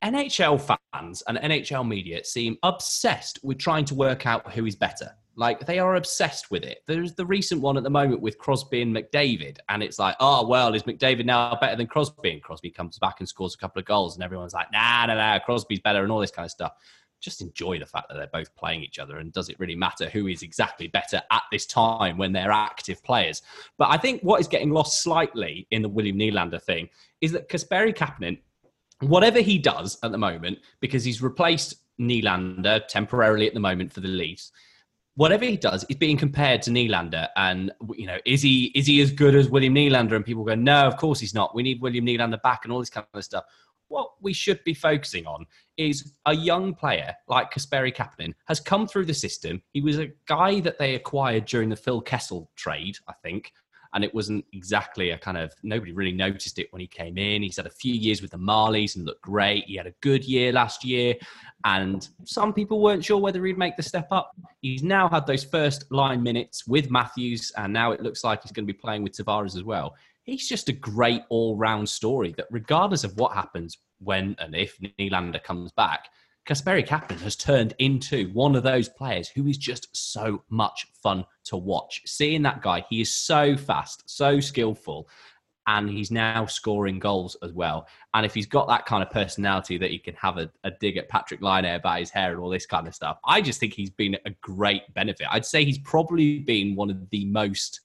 [0.02, 0.60] NHL
[0.92, 5.12] fans and NHL media seem obsessed with trying to work out who is better.
[5.36, 6.78] Like they are obsessed with it.
[6.88, 10.44] There's the recent one at the moment with Crosby and McDavid, and it's like, oh
[10.48, 12.32] well, is McDavid now better than Crosby?
[12.32, 15.14] And Crosby comes back and scores a couple of goals, and everyone's like, nah, nah,
[15.14, 16.72] nah, Crosby's better, and all this kind of stuff
[17.20, 20.08] just enjoy the fact that they're both playing each other and does it really matter
[20.08, 23.42] who is exactly better at this time when they're active players
[23.78, 26.88] but i think what is getting lost slightly in the william Nylander thing
[27.20, 28.38] is that kasperi kapanen
[29.00, 34.00] whatever he does at the moment because he's replaced Nylander temporarily at the moment for
[34.00, 34.52] the Leafs
[35.16, 39.00] whatever he does is being compared to Nylander, and you know, is he is he
[39.00, 40.12] as good as William Nylander?
[40.12, 41.54] And people go, no, of course he's not.
[41.54, 43.44] We need William Nylander back, and all this kind of stuff
[43.88, 45.46] what we should be focusing on
[45.76, 49.62] is a young player like Kasperi Kapanen has come through the system.
[49.72, 53.52] He was a guy that they acquired during the Phil Kessel trade, I think.
[53.96, 57.42] and it wasn't exactly a kind of nobody really noticed it when he came in.
[57.42, 59.64] He's had a few years with the Marlies and looked great.
[59.64, 61.14] He had a good year last year,
[61.64, 64.32] and some people weren't sure whether he'd make the step up.
[64.60, 68.52] He's now had those first line minutes with Matthews, and now it looks like he's
[68.52, 69.94] going to be playing with Tavares as well.
[70.26, 74.76] He's just a great all round story that, regardless of what happens when and if
[74.98, 76.08] Nylander comes back,
[76.46, 81.24] Kasperi Kapanen has turned into one of those players who is just so much fun
[81.44, 82.02] to watch.
[82.06, 85.08] Seeing that guy, he is so fast, so skillful,
[85.68, 87.86] and he's now scoring goals as well.
[88.14, 90.96] And if he's got that kind of personality that he can have a, a dig
[90.96, 93.74] at Patrik Laine about his hair and all this kind of stuff, I just think
[93.74, 95.26] he's been a great benefit.
[95.30, 97.80] I'd say he's probably been one of the most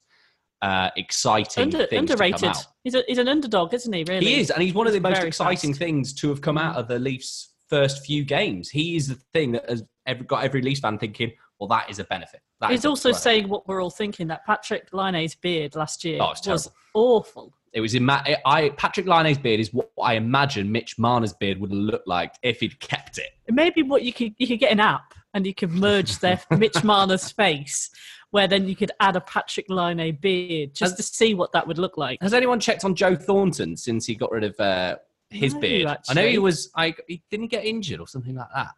[0.61, 2.39] uh, exciting Under, things underrated.
[2.39, 2.65] to come out.
[2.83, 4.03] He's a, he's an underdog, isn't he?
[4.07, 5.79] Really, He is, and he's one of the most exciting fast.
[5.79, 8.69] things to have come out of the Leafs' first few games.
[8.69, 11.99] He is the thing that has ever got every Leafs fan thinking, "Well, that is
[11.99, 15.75] a benefit." That He's also threat." saying what we're all thinking that Patrik Laine's beard
[15.75, 17.53] last year Oh, it's was awful.
[17.73, 21.59] it was in ma- I Patrik Laine's beard is what I imagine Mitch Marner's beard
[21.59, 23.29] would look like if he'd kept it.
[23.49, 26.83] Maybe what you could you could get an app and you could merge their Mitch
[26.83, 27.89] Marner's face,
[28.31, 31.77] where then you could add a Patrik Laine beard just to see what that would
[31.77, 32.21] look like.
[32.21, 34.97] Has anyone checked on Joe Thornton since he got rid of uh,
[35.29, 35.97] his No, beard?
[36.09, 36.71] I know he was.
[36.75, 38.69] I he, didn't get injured or something like that.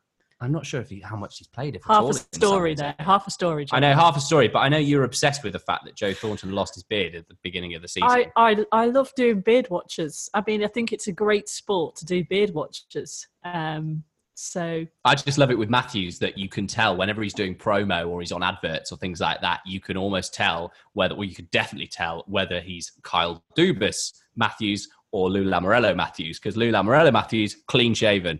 [0.41, 1.75] I'm not sure if he, how much he's played.
[1.75, 3.65] If Half a story there, half a story.
[3.71, 6.13] I know half a story, but I know you're obsessed with the fact that Joe
[6.13, 8.09] Thornton lost his beard at the beginning of the season.
[8.09, 10.29] I, I I love doing beard watches.
[10.33, 13.27] I mean, I think it's a great sport to do beard watches.
[13.45, 14.03] Um,
[14.35, 18.07] so I just love it with Matthews that you can tell whenever he's doing promo
[18.07, 21.35] or he's on adverts or things like that, you can almost tell whether, well, you
[21.35, 27.13] could definitely tell whether he's Kyle Dubas Matthews or Lou Lamoriello Matthews because Lou Lamoriello
[27.13, 28.39] Matthews clean shaven,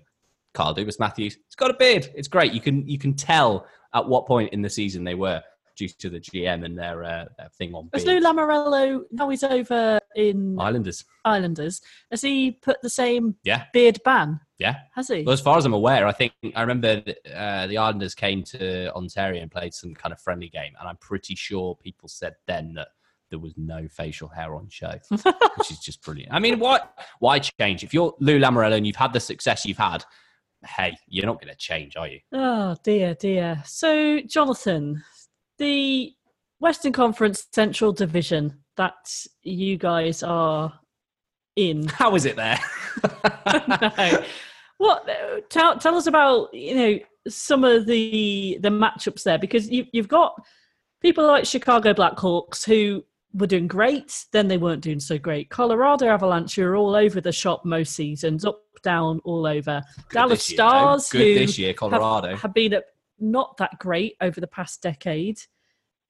[0.53, 2.10] Kyle Dubas Matthews he's got a beard.
[2.15, 2.53] It's great.
[2.53, 5.41] You can you can tell at what point in the season they were
[5.75, 8.19] due to the GM and their, uh, their thing on has Lou.
[8.19, 11.06] Lamoriello now he's over in Islanders.
[11.25, 11.82] Islanders?
[12.12, 14.39] Has he put the same Yeah, beard ban?
[14.60, 14.78] Yeah.
[14.96, 15.24] Has he?
[15.24, 18.94] Well, as far as I'm aware, I think I remember uh, the Islanders came to
[18.94, 22.74] Ontario and played some kind of friendly game, and I'm pretty sure people said then
[22.76, 22.89] that
[23.30, 26.32] there was no facial hair on show, which is just brilliant.
[26.32, 26.82] I mean, why
[27.20, 27.84] why change?
[27.84, 30.06] If you're Lou Lamoriello and you've had the success you've had,
[30.66, 32.20] hey, you're not going to change, are you?
[32.32, 33.62] Oh dear, dear.
[33.66, 35.04] So, Jonathan,
[35.58, 36.13] the
[36.60, 40.80] Western Conference Central Division that you guys are
[41.56, 41.88] in.
[41.88, 42.60] How is it there?
[43.98, 44.24] no.
[44.78, 45.10] What?
[45.50, 50.08] Tell, tell us about you know some of the the matchups there because you, you've
[50.08, 50.36] got
[51.02, 55.50] people like Chicago Blackhawks who were doing great, then they weren't doing so great.
[55.50, 59.82] Colorado Avalanche are all over the shop most seasons, up down all over.
[60.12, 60.63] Dallas this year, though.
[60.63, 62.36] Stars Good who this year, have- Colorado.
[62.36, 62.86] have, been at
[63.20, 65.39] not that great over the past decade.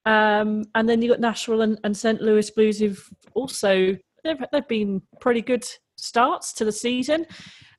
[0.06, 2.22] Um, and then you got Nashville and, and St.
[2.22, 7.26] Louis Blues who've also they've they've been pretty good starts to the season.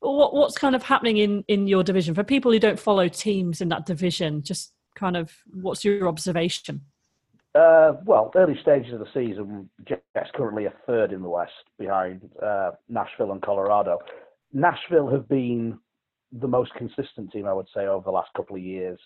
[0.00, 3.60] What what's kind of happening in in your division for people who don't follow teams
[3.60, 4.42] in that division?
[4.42, 6.82] Just kind of what's your observation?
[7.54, 12.28] Uh, well, early stages of the season, Jets currently a third in the West behind
[12.42, 13.98] uh, Nashville and Colorado.
[14.52, 15.78] Nashville have been
[16.32, 18.98] the most consistent team, I would say, over the last couple of years.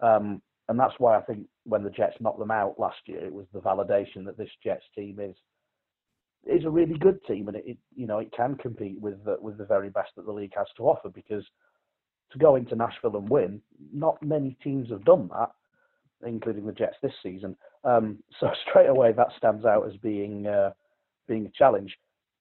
[0.00, 3.32] Um, and that's why I think when the Jets knocked them out last year, it
[3.32, 5.36] was the validation that this Jets team is
[6.46, 9.36] is a really good team, and it, it you know it can compete with the,
[9.40, 11.08] with the very best that the league has to offer.
[11.08, 11.44] Because
[12.32, 13.60] to go into Nashville and win,
[13.92, 15.50] not many teams have done that,
[16.26, 17.56] including the Jets this season.
[17.84, 20.72] Um, so straight away, that stands out as being uh,
[21.28, 21.96] being a challenge.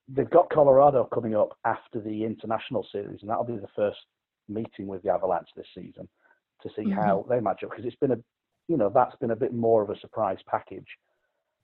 [0.10, 4.00] They've got Colorado coming up after the international series, and that'll be the first
[4.50, 6.10] meeting with the Avalanche this season
[6.62, 6.96] to see Mhm.
[6.96, 7.70] how they match up.
[7.70, 8.20] Because it's been a,
[8.68, 10.88] you know, that's been a bit more of a surprise package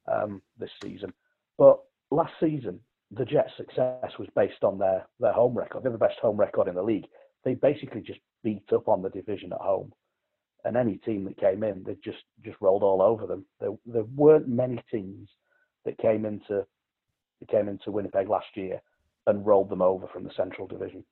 [0.08, 1.14] um, this season.
[1.58, 1.80] But
[2.12, 2.80] last season,
[3.12, 5.84] the Jets' success was based on their their home record.
[5.84, 7.08] They're the best home record in the league.
[7.44, 9.92] They basically just beat up on the division at home
[10.66, 13.46] and any team that came in, they just just rolled all over them.
[13.60, 15.30] There there weren't many teams
[15.86, 16.66] that came into
[17.40, 18.82] that came into Winnipeg last year
[19.28, 21.06] and rolled them over from the Central Division.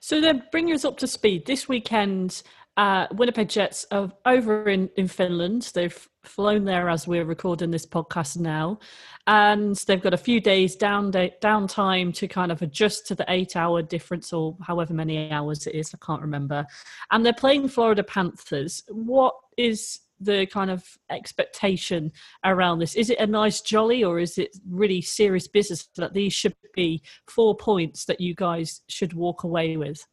[0.00, 1.46] So then bring us up to speed.
[1.46, 2.42] This weekend,
[2.76, 5.70] uh, Winnipeg Jets are over in, in Finland.
[5.74, 8.78] They've flown there as we're recording this podcast now.
[9.26, 13.24] And they've got a few days down day, downtime to kind of adjust to the
[13.28, 15.92] eight hour difference or however many hours it is.
[15.92, 16.66] I can't remember.
[17.10, 18.84] And they're playing Florida Panthers.
[18.88, 22.12] What is the kind of expectation
[22.44, 22.94] around this?
[22.94, 27.02] Is it a nice jolly or is it really serious business that these should be
[27.28, 30.04] four points that you guys should walk away with?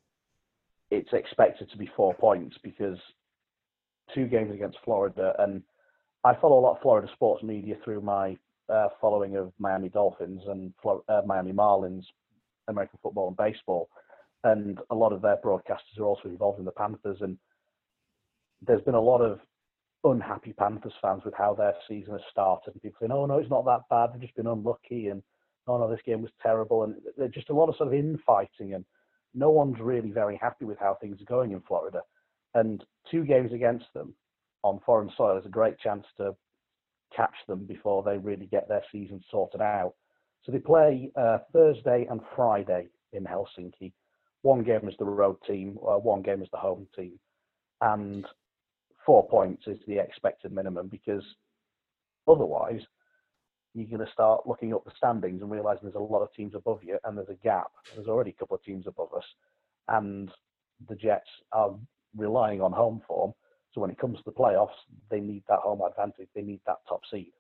[0.92, 2.98] It's expected to be four points because
[4.14, 5.64] two games against Florida, and
[6.24, 8.38] I follow a lot of Florida sports media through my
[8.70, 12.04] uh, following of Miami Dolphins and uh, Miami Marlins,
[12.68, 13.90] American football and baseball,
[14.44, 17.18] and a lot of their broadcasters are also involved in the Panthers.
[17.22, 17.38] And
[18.66, 19.40] there's been a lot of
[20.06, 23.50] unhappy Panthers fans with how their season has started, and people saying, "Oh no, it's
[23.50, 24.14] not that bad.
[24.14, 25.24] They've just been unlucky," and
[25.68, 28.74] "Oh no, this game was terrible." And there's just a lot of sort of infighting,
[28.74, 28.86] and
[29.34, 32.02] no one's really very happy with how things are going in Florida.
[32.54, 34.16] And two games against them
[34.64, 36.36] on foreign soil is a great chance to
[37.16, 39.94] catch them before they really get their season sorted out.
[40.44, 43.94] So they play uh, Thursday and Friday in Helsinki.
[44.42, 47.20] One game is the road team, uh, one game is the home team,
[47.82, 48.26] and
[49.06, 51.24] four points is the expected minimum because
[52.28, 52.82] otherwise
[53.74, 56.56] you're going to start looking up the standings and realizing there's a lot of teams
[56.56, 57.72] above you and there's a gap.
[57.94, 59.26] There's already a couple of teams above us,
[59.90, 60.32] and
[60.88, 61.76] the Jets are
[62.16, 63.34] relying on home form
[63.76, 64.70] so when it comes to the playoffs,
[65.12, 66.30] they need that home advantage.
[66.34, 67.34] They need that top seed.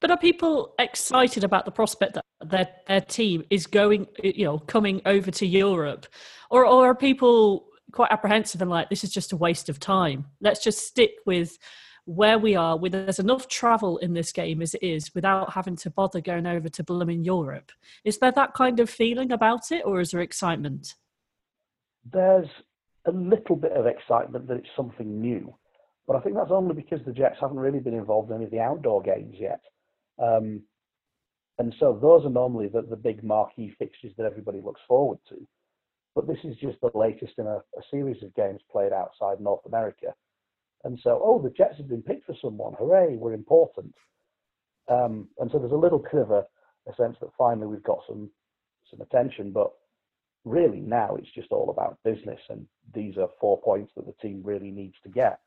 [0.00, 4.58] But are people excited about the prospect that their their team is going, you know,
[4.58, 6.06] coming over to Europe,
[6.50, 10.26] or or are people quite apprehensive and like this is just a waste of time?
[10.40, 11.58] Let's just stick with
[12.04, 12.76] where we are.
[12.76, 16.46] With there's enough travel in this game as it is, without having to bother going
[16.46, 17.72] over to blooming Europe.
[18.04, 20.94] Is there that kind of feeling about it, or is there excitement?
[22.12, 22.48] There's
[23.06, 25.54] a little bit of excitement that it's something new.
[26.06, 28.50] But I think that's only because the Jets haven't really been involved in any of
[28.52, 29.60] the outdoor games yet.
[30.22, 30.62] Um,
[31.58, 35.46] and so those are normally the, the big marquee fixtures that everybody looks forward to.
[36.16, 39.64] But this is just the latest in a, a series of games played outside North
[39.66, 40.14] America.
[40.82, 42.72] And so, oh, the Jets have been picked for someone.
[42.78, 43.94] Hooray, we're important.
[44.88, 46.44] Um, and so there's a little bit of a,
[46.88, 48.30] a sense that finally we've got some
[48.90, 49.52] some attention.
[49.52, 49.72] But
[50.44, 54.40] really now it's just all about business, and these are four points that the team
[54.42, 55.40] really needs to get.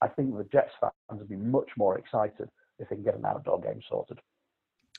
[0.00, 2.48] I think the Jets fans would be much more excited
[2.80, 4.18] if they can get an outdoor game sorted.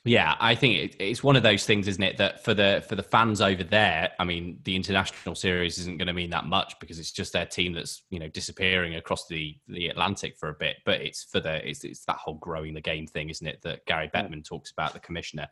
[0.04, 2.16] Yeah, I think it, it's one of those things, isn't it?
[2.16, 6.06] That for the for the fans over there, I mean, the international series isn't going
[6.06, 9.56] to mean that much because it's just their team that's you know disappearing across the
[9.68, 10.76] the Atlantic for a bit.
[10.86, 13.60] But it's for the it's, it's that whole growing the game thing, isn't it?
[13.62, 15.48] That Gary Bettman talks about, the commissioner.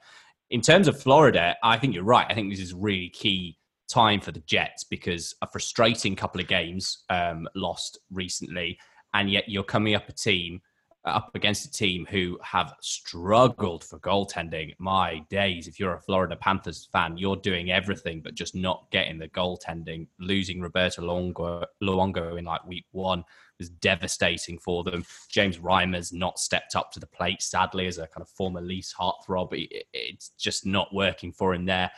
[0.49, 2.27] In terms of Florida, I think you're right.
[2.31, 6.49] I think this is really key time for the Jets because a frustrating couple of
[6.49, 8.79] games um, lost recently,
[9.13, 10.63] and yet you're coming up a team
[11.09, 14.75] up against a team who have struggled for goaltending.
[14.79, 19.19] My days, if you're a Florida Panthers fan, you're doing everything but just not getting
[19.19, 20.07] the goaltending.
[20.19, 23.25] Losing Roberto Luongo, Luongo in like week one
[23.59, 25.05] was devastating for them.
[25.31, 28.95] James Reimer's not stepped up to the plate, sadly, as a kind of former Leafs
[28.99, 29.49] heartthrob.
[29.93, 31.91] It's just not working for him there.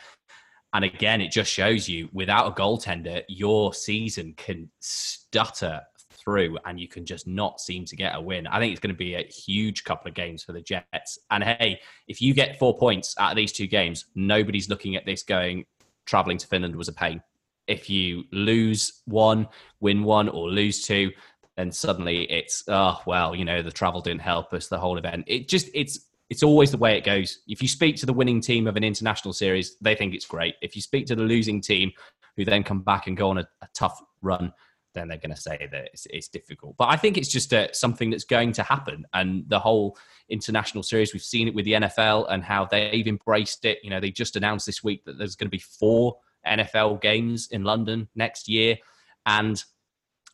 [0.73, 5.81] And again, it just shows you without a goaltender, your season can stutter
[6.23, 8.47] through and you can just not seem to get a win.
[8.47, 11.19] I think it's going to be a huge couple of games for the Jets.
[11.29, 15.05] And hey, if you get four points out of these two games, nobody's looking at
[15.05, 15.65] this going,
[16.05, 17.21] traveling to Finland was a pain.
[17.67, 19.47] If you lose one,
[19.79, 21.11] win one, or lose two,
[21.57, 25.25] then suddenly it's, oh, well, you know, the travel didn't help us, the whole event.
[25.27, 27.39] It just, it's, it's always the way it goes.
[27.47, 30.55] If you speak to the winning team of an international series, they think it's great.
[30.61, 31.91] If you speak to the losing team,
[32.37, 34.53] who then come back and go on a, a tough run,
[34.93, 36.75] then they're going to say that it's, it's, difficult.
[36.77, 39.05] But I think it's just uh, something that's going to happen.
[39.13, 39.97] And the whole
[40.29, 43.79] international series, we've seen it with the NFL and how they've embraced it.
[43.83, 47.47] You know, they just announced this week that there's going to be four NFL games
[47.51, 48.77] in London next year.
[49.25, 49.63] And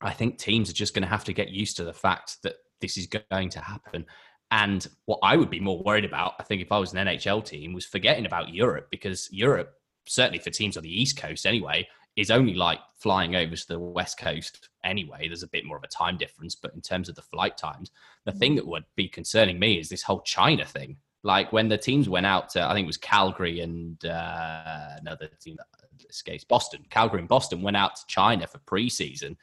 [0.02, 2.56] I think teams are just going to have to get used to the fact that
[2.82, 4.06] this is going to happen.
[4.52, 7.44] And what I would be more worried about, I think, if I was an NHL
[7.44, 9.74] team, was forgetting about Europe because Europe,
[10.06, 11.88] certainly for teams on the East Coast anyway,
[12.18, 15.28] is only like flying over to the West Coast anyway.
[15.28, 17.92] There's a bit more of a time difference, but in terms of the flight times,
[18.26, 20.98] the thing that would be concerning me is this whole China thing.
[21.24, 25.30] Like when the teams went out to, I think it was Calgary and uh, another
[25.40, 26.86] team that escapes Boston.
[26.90, 29.38] Calgary and Boston went out to China for preseason.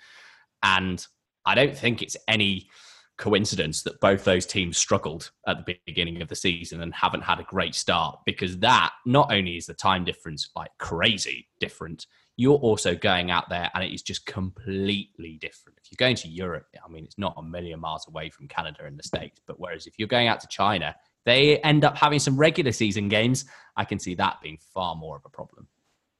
[0.63, 1.07] And
[1.47, 2.69] I don't think it's any
[3.17, 7.39] coincidence that both those teams struggled at the beginning of the season and haven't had
[7.39, 12.07] a great start because that not only is the time difference like crazy different
[12.37, 16.29] you're also going out there and it is just completely different if you're going to
[16.29, 19.59] europe i mean it's not a million miles away from canada and the states but
[19.59, 23.45] whereas if you're going out to china they end up having some regular season games
[23.77, 25.67] i can see that being far more of a problem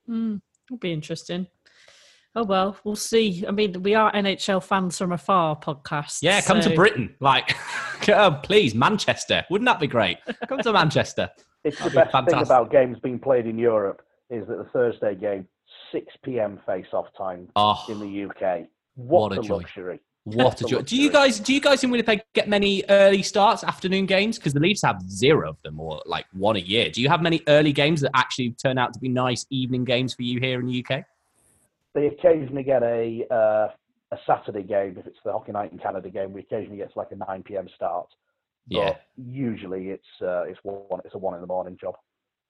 [0.09, 1.47] mm, it'll be interesting
[2.37, 3.45] Oh well, we'll see.
[3.47, 6.19] I mean, we are NHL fans from afar podcast.
[6.21, 6.71] Yeah, come so...
[6.71, 7.15] to Britain.
[7.21, 7.55] Like,
[8.09, 9.45] oh, please, Manchester.
[9.51, 10.19] Wouldn't that be great?
[10.49, 11.31] Come to Manchester.
[11.63, 15.47] It's the best thing about games being played in Europe is that the Thursday game,
[15.95, 16.61] 6 p.m.
[16.67, 18.67] face-off time oh, in the UK.
[18.97, 20.01] What, what a, a luxury!
[20.25, 20.83] What a joy!
[20.83, 24.39] Do you guys do you guys in Winnipeg get many early starts, afternoon games?
[24.39, 26.91] Because the Leafs have zero of them, or like one a year.
[26.91, 30.15] Do you have many early games that actually turn out to be nice evening games
[30.15, 31.05] for you here in the UK?
[31.95, 33.69] They occasionally get a uh,
[34.11, 36.33] a Saturday game if it's the Hockey Night in Canada game.
[36.33, 38.09] We occasionally get like a nine pm start.
[38.67, 38.91] Yeah.
[38.91, 41.95] But usually it's uh, it's one it's a one in the morning job.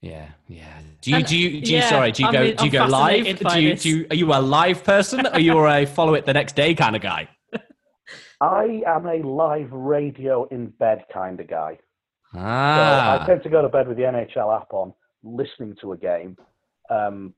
[0.05, 0.65] Yeah, yeah.
[1.01, 2.13] Do you And- do you do you yeah, sorry?
[2.13, 3.25] Do you I go mean, do you I'm go live?
[3.25, 6.13] Do you, do you are you a live person or are you are a follow
[6.15, 7.29] it the next day kind of guy?
[8.41, 11.79] I am a live radio in bed kind of guy.
[12.33, 14.93] So Ah, I tend to go to bed with the NHL app on,
[15.23, 16.37] listening to a game.
[16.91, 17.33] Um,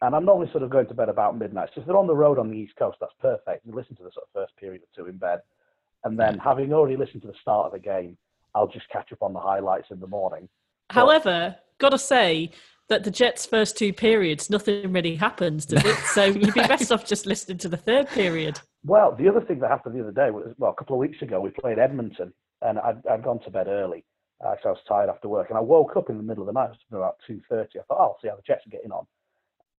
[0.00, 1.70] and I'm normally sort of going to bed about midnight.
[1.74, 3.66] So if they're on the road on the East Coast, that's perfect.
[3.66, 5.40] You listen to the sort of first period or two in bed.
[6.04, 8.16] And then having already listened to the start of the game,
[8.54, 10.48] I'll just catch up on the highlights in the morning.
[10.90, 12.50] However, gotta say
[12.88, 15.96] that the Jets' first two periods, nothing really happens, does it?
[16.06, 18.58] So you'd be best off just listening to the third period.
[18.84, 21.20] Well, the other thing that happened the other day was, well, a couple of weeks
[21.20, 24.04] ago, we played Edmonton, and I'd, I'd gone to bed early,
[24.42, 26.58] uh, I was tired after work, and I woke up in the middle of the
[26.58, 27.78] night, it was about two thirty.
[27.78, 29.04] I thought, oh, I'll see how the Jets are getting on,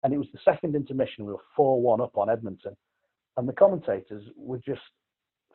[0.03, 1.25] and it was the second intermission.
[1.25, 2.77] We were four-one up on Edmonton,
[3.37, 4.81] and the commentators were just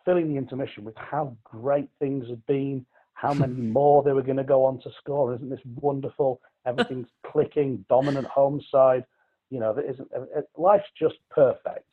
[0.04, 2.84] filling the intermission with how great things had been,
[3.14, 5.34] how many more they were going to go on to score.
[5.34, 6.40] Isn't this wonderful?
[6.66, 9.04] Everything's clicking, dominant home side.
[9.50, 11.86] You know, there isn't, uh, life's just perfect.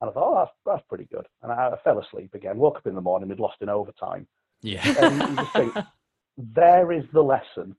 [0.00, 1.26] And I thought, oh, that's, that's pretty good.
[1.42, 4.26] And I, I fell asleep again, woke up in the morning, we'd lost in overtime.
[4.62, 4.82] yeah.
[5.00, 5.74] And you just think,
[6.36, 7.76] there is the lesson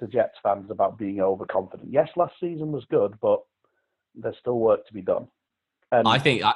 [0.00, 1.90] to Jets fans about being overconfident.
[1.90, 3.42] Yes, last season was good, but
[4.14, 5.26] there's still work to be done.
[5.92, 6.54] And I think I,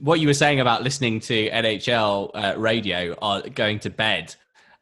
[0.00, 4.34] what you were saying about listening to NHL uh, radio or going to bed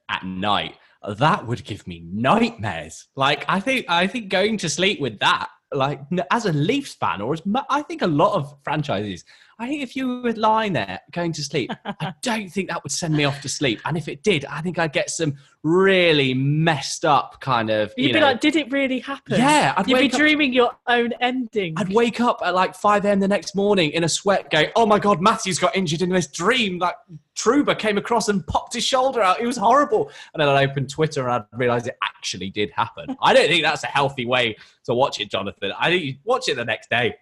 [0.09, 0.75] at night
[1.07, 3.07] that would give me nightmares.
[3.17, 6.01] Like I think I think going to sleep with that, like
[6.31, 9.25] as a Leafs fan, or as I think a lot of franchises,
[9.61, 12.93] I think if you were lying there going to sleep, I don't think that would
[12.93, 13.81] send me off to sleep.
[13.85, 17.93] And if it did, I think I'd get some really messed up kind of.
[17.97, 19.37] You'd you be know, like, did it really happen?
[19.37, 21.75] Yeah, I'd You'd be up- dreaming your own ending.
[21.77, 23.19] I'd wake up at like 5 a.m.
[23.19, 26.29] the next morning in a sweat going, oh my God, Matthew's got injured in this
[26.29, 26.79] dream.
[26.79, 26.95] Like
[27.37, 29.41] Trouba came across and popped his shoulder out.
[29.41, 30.13] It was horrible.
[30.35, 33.17] And then I'd open Twitter and I'd realize it actually did happen.
[33.21, 35.73] I don't think that's a healthy way to watch it, Jonathan.
[35.77, 37.17] I think you watch it the next day.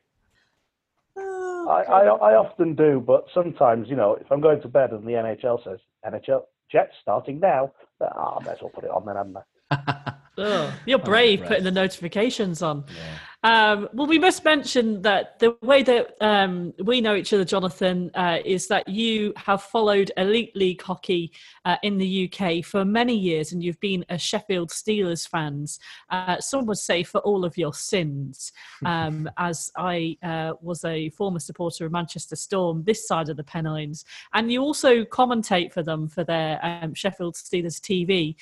[1.67, 5.05] I, I, I often do, but sometimes, you know, if I'm going to bed and
[5.05, 9.05] the NHL says NHL Jets starting now, ah, I may as well put it on
[9.07, 10.15] then, hadn't I?
[10.39, 11.49] Ugh, you're brave right.
[11.49, 12.85] putting the notifications on.
[13.47, 18.11] Um, well, we must mention that the way that um, we know each other, Jonathan,
[18.15, 21.31] uh, is that you have followed Elite League hockey
[21.65, 25.79] uh, in the UK for many years, and you've been a Sheffield Steelers fans.
[26.11, 28.51] Uh, some would say for all of your sins,
[28.85, 33.45] um, as I uh, was a former supporter of Manchester Storm this side of the
[33.45, 38.35] Pennines, and you also commentate for them for their um, Sheffield Steelers TV.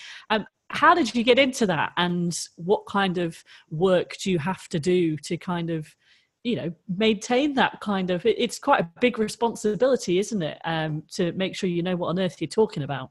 [0.74, 4.78] How did you get into that and what kind of work do you have to
[4.78, 5.94] do to kind of
[6.42, 11.02] you know maintain that kind of it- it's quite a big responsibility isn't it um,
[11.12, 13.10] to make sure you know what on earth you're talking about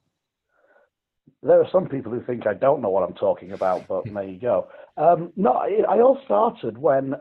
[1.42, 4.24] There are some people who think I don't know what I'm talking about, but there
[4.24, 4.68] you go.
[4.98, 7.16] Um, no, I all started when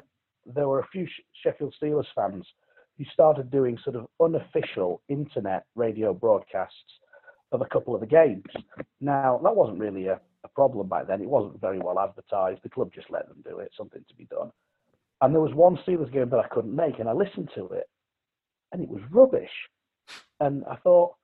[0.55, 1.07] there were a few
[1.43, 2.47] Sheffield Steelers fans
[2.99, 6.93] who started doing sort of unofficial internet radio broadcasts
[7.53, 8.45] of a couple of the games.
[9.01, 11.23] Now, that wasn't really a, a problem back then.
[11.23, 12.61] It wasn't very well advertised.
[12.63, 14.51] The club just let them do it, something to be done.
[15.21, 17.89] And there was one Steelers game that I couldn't make, and I listened to it,
[18.73, 19.53] and it was rubbish.
[20.41, 21.15] And I thought,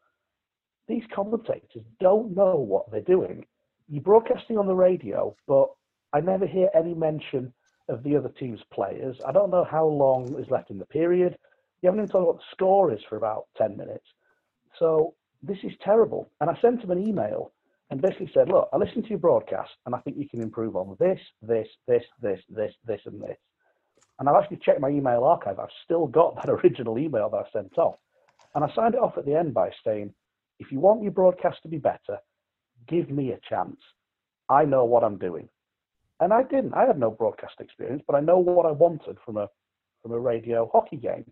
[0.86, 3.44] these commentators don't know what they're doing.
[3.88, 5.68] You're broadcasting on the radio, but
[6.12, 7.52] I never hear any mention
[7.88, 9.20] of the other team's players.
[9.26, 11.36] I don't know how long is left in the period.
[11.82, 14.06] You haven't even told me what the score is for about 10 minutes.
[14.78, 16.30] So this is terrible.
[16.40, 17.52] And I sent him an email
[17.90, 20.76] and basically said, look, I listened to your broadcast and I think you can improve
[20.76, 23.36] on this, this, this, this, this, this, and this.
[24.18, 25.58] And I've actually checked my email archive.
[25.58, 27.96] I've still got that original email that I sent off.
[28.54, 30.12] And I signed it off at the end by saying,
[30.58, 32.18] if you want your broadcast to be better,
[32.88, 33.76] give me a chance.
[34.48, 35.48] I know what I'm doing.
[36.20, 36.74] And I didn't.
[36.74, 39.48] I had no broadcast experience, but I know what I wanted from a
[40.02, 41.30] from a radio hockey game.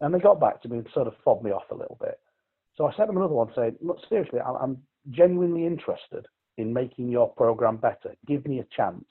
[0.00, 2.18] And they got back to me and sort of fobbed me off a little bit.
[2.76, 7.08] So I sent them another one saying, look, seriously, I'm, I'm genuinely interested in making
[7.08, 8.14] your program better.
[8.26, 9.04] Give me a chance.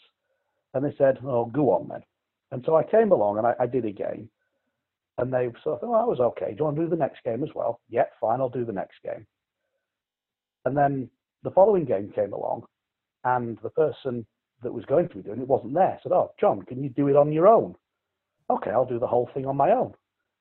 [0.73, 2.03] And they said, oh, go on then.
[2.51, 4.29] And so I came along and I, I did a game.
[5.17, 6.51] And they sort of oh, that was okay.
[6.51, 7.81] Do you want to do the next game as well?
[7.89, 9.25] Yeah, fine, I'll do the next game.
[10.65, 11.09] And then
[11.43, 12.63] the following game came along,
[13.23, 14.25] and the person
[14.63, 15.99] that was going to be doing it wasn't there.
[16.03, 17.75] Said, oh, John, can you do it on your own?
[18.49, 19.93] Okay, I'll do the whole thing on my own.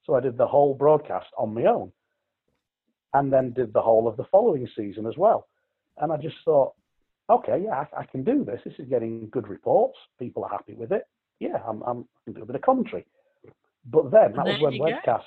[0.04, 1.92] So I did the whole broadcast on my own.
[3.14, 5.48] And then did the whole of the following season as well.
[5.98, 6.74] And I just thought,
[7.30, 8.60] okay, yeah, I, I can do this.
[8.64, 9.98] This is getting good reports.
[10.18, 11.02] People are happy with it.
[11.40, 13.06] Yeah, I'm, I'm I can do a bit of commentary.
[13.90, 14.84] But then that was when you go.
[14.86, 15.22] webcasts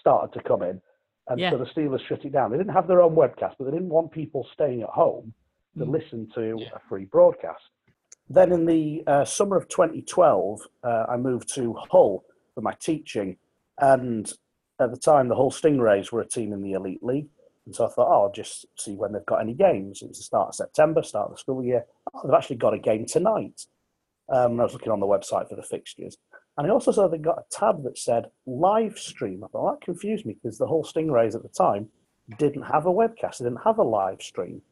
[0.00, 0.80] started to come in,
[1.28, 1.50] and Yeah.
[1.50, 2.50] so the Steelers shut it down.
[2.50, 5.32] They didn't have their own webcast, but they didn't want people staying at home
[5.78, 5.90] to Mm.
[5.90, 7.62] listen to a free broadcast.
[8.28, 12.24] Then in the uh, summer of 2012, uh, I moved to Hull
[12.54, 13.36] for my teaching,
[13.78, 14.32] and
[14.80, 17.28] at the time, the Hull Stingrays were a team in the Elite League.
[17.66, 20.02] And so I thought, oh, I'll just see when they've got any games.
[20.02, 21.84] It was the start of September, start of the school year.
[22.14, 23.66] Oh, they've actually got a game tonight.
[24.28, 26.16] Um, I was looking on the website for the fixtures.
[26.56, 29.44] And I also saw they got a tab that said live stream.
[29.44, 31.88] I thought that confused me because the Hull Stingrays at the time
[32.38, 34.62] didn't have a webcast, they didn't have a live stream.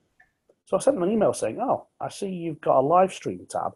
[0.66, 3.46] So I sent them an email saying, oh, I see you've got a live stream
[3.48, 3.72] tab.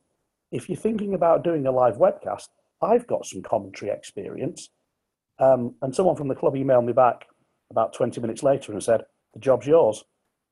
[0.50, 2.48] If you're thinking about doing a live webcast,
[2.82, 4.68] I've got some commentary experience.
[5.42, 7.26] Um, and someone from the club emailed me back
[7.70, 9.02] about 20 minutes later and said,
[9.34, 10.04] the job's yours.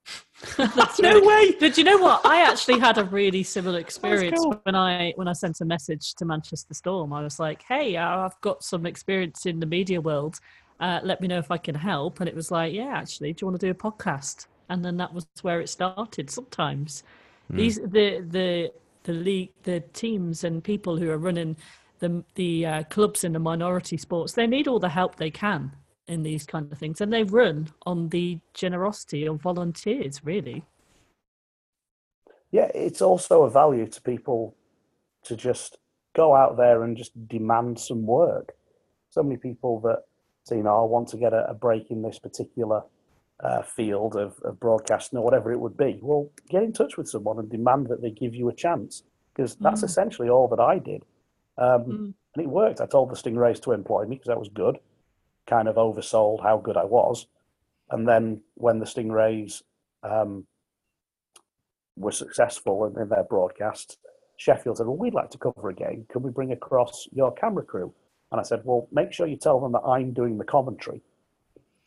[0.57, 1.57] That's No really- way.
[1.61, 2.25] But you know what?
[2.25, 4.59] I actually had a really similar experience cool.
[4.65, 7.13] when I when I sent a message to Manchester Storm.
[7.13, 10.41] I was like, "Hey, I've got some experience in the media world.
[10.81, 13.43] Uh, let me know if I can help." And it was like, "Yeah, actually, do
[13.43, 16.31] you want to do a podcast?" And then that was where it started.
[16.31, 17.03] Sometimes
[17.51, 18.73] these the the
[19.05, 21.57] the league, the teams and people who are running
[22.01, 25.73] the the uh, clubs in the minority sports, they need all the help they can
[26.09, 30.65] in these kind of things, and they run on the generosity of volunteers, really.
[32.51, 34.57] Yeah, it's also a value to people
[35.25, 35.79] to just
[36.15, 38.55] go out there and just demand some work.
[39.11, 40.03] So many people that
[40.45, 42.83] say, you know, I want to get a, a break in this particular
[43.43, 45.99] uh, field of, of broadcasting or whatever it would be.
[46.03, 49.55] Well, get in touch with someone and demand that they give you a chance because
[49.57, 51.05] that's essentially all that I did.
[51.61, 52.15] Um, Mm.
[52.37, 52.81] And it worked.
[52.81, 54.79] I told the Stingrays to employ me because that was good,
[55.49, 57.27] kind of oversold how good I was.
[57.91, 59.63] And then when the Stingrays
[60.05, 60.47] um,
[61.97, 63.99] were successful in, in their broadcast,
[64.37, 66.07] Sheffield said, Well, we'd like to cover a game.
[66.09, 67.93] Can we bring across your camera crew?
[68.31, 71.03] And I said, Well, make sure you tell them that I'm doing the commentary.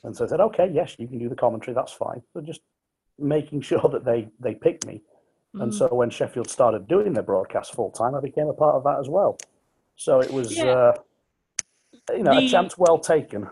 [0.04, 1.74] And so I said, Okay, yes, you can do the commentary.
[1.74, 2.22] That's fine.
[2.34, 2.60] So just
[3.18, 5.02] making sure that they, they pick me.
[5.54, 5.78] And Mm.
[5.78, 9.00] so when Sheffield started doing their broadcast full time, I became a part of that
[9.00, 9.38] as well.
[9.96, 10.66] So it was, Yeah.
[10.66, 10.94] uh,
[12.12, 13.48] you know, The- a chance well taken.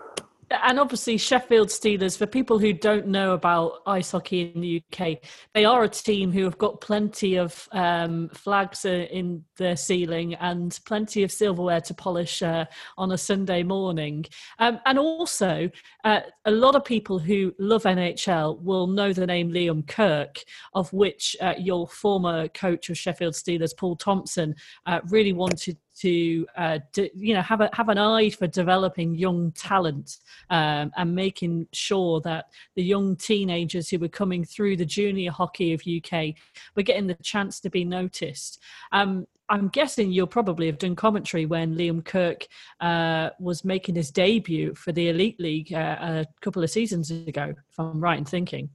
[0.66, 5.22] and obviously Sheffield Steelers, for people who don't know about ice hockey in the UK,
[5.54, 10.34] they are a team who have got plenty of um, flags uh, in their ceiling
[10.36, 12.66] and plenty of silverware to polish uh,
[12.98, 14.26] on a Sunday morning.
[14.60, 15.70] Um, and also,
[16.04, 20.92] uh, a lot of people who love NHL will know the name Liam Kirk, of
[20.92, 26.80] which uh, your former coach of Sheffield Steelers, Paul Thompson, uh, really wanted to uh,
[26.93, 30.18] d- you know have a have an eye for developing young talent
[30.49, 32.45] um, and making sure that
[32.76, 36.36] the young teenagers who were coming through the junior hockey of UK
[36.76, 38.60] were getting the chance to be noticed.
[38.91, 42.47] Um, I'm guessing you'll probably have done commentary when Liam Kirk
[42.80, 47.54] uh, was making his debut for the Elite League uh, a couple of seasons ago,
[47.70, 48.70] if I'm right in thinking.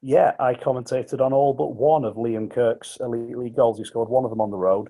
[0.00, 3.78] Yeah, I commentated on all but one of Liam Kirk's Elite League goals.
[3.78, 4.88] He scored one of them on the road.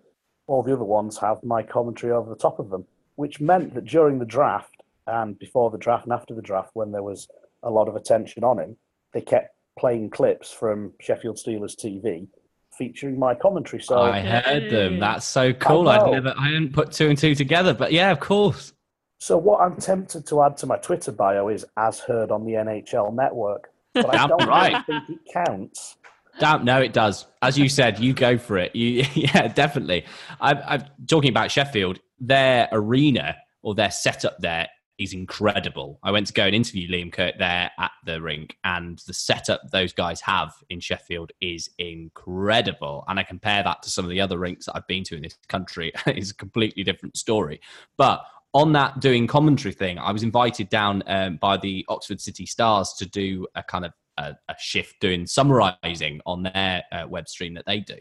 [0.53, 2.85] All the other ones have my commentary over the top of them,
[3.17, 6.93] which meant that during the draft and before the draft and after the draft, when
[6.93, 7.27] there was
[7.63, 8.77] a lot of attention on him,
[9.15, 12.29] they kept playing clips from Sheffield Steelers TV
[12.77, 13.83] featuring my commentary.
[13.83, 15.01] So I heard them.
[15.01, 15.89] That's so cool.
[15.89, 18.75] I I'd never, I didn't put two and two together, but yeah, of course.
[19.21, 22.53] So what I'm tempted to add to my Twitter bio is as heard on the
[22.53, 23.71] NHL network.
[23.95, 24.85] But I don't right.
[24.87, 25.97] really think it counts.
[26.39, 27.27] Damn, no, it does.
[27.43, 28.75] As you said, you go for it.
[28.75, 30.05] You, yeah, definitely.
[30.41, 31.99] I'm, I'm talking about Sheffield.
[32.19, 34.69] Their arena or their setup there
[34.99, 35.99] is incredible.
[36.03, 39.61] I went to go and interview Liam Kirk there at the rink, and the setup
[39.71, 43.05] those guys have in Sheffield is incredible.
[43.09, 45.23] And I compare that to some of the other rinks that I've been to in
[45.23, 45.93] this country.
[46.07, 47.61] it's a completely different story.
[47.97, 48.25] But
[48.55, 52.93] on that doing commentary thing, I was invited down um, by the Oxford City Stars
[52.99, 57.55] to do a kind of a, a shift doing summarizing on their uh, web stream
[57.55, 57.97] that they do.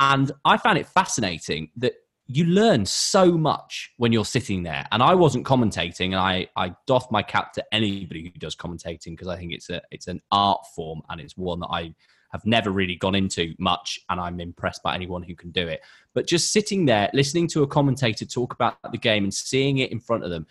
[0.00, 1.94] And I found it fascinating that
[2.26, 4.86] you learn so much when you're sitting there.
[4.90, 9.10] And I wasn't commentating, and I, I doff my cap to anybody who does commentating
[9.10, 11.94] because I think it's a it's an art form and it's one that I
[12.32, 15.82] have never really gone into much, and I'm impressed by anyone who can do it.
[16.14, 19.92] But just sitting there, listening to a commentator talk about the game and seeing it
[19.92, 20.46] in front of them,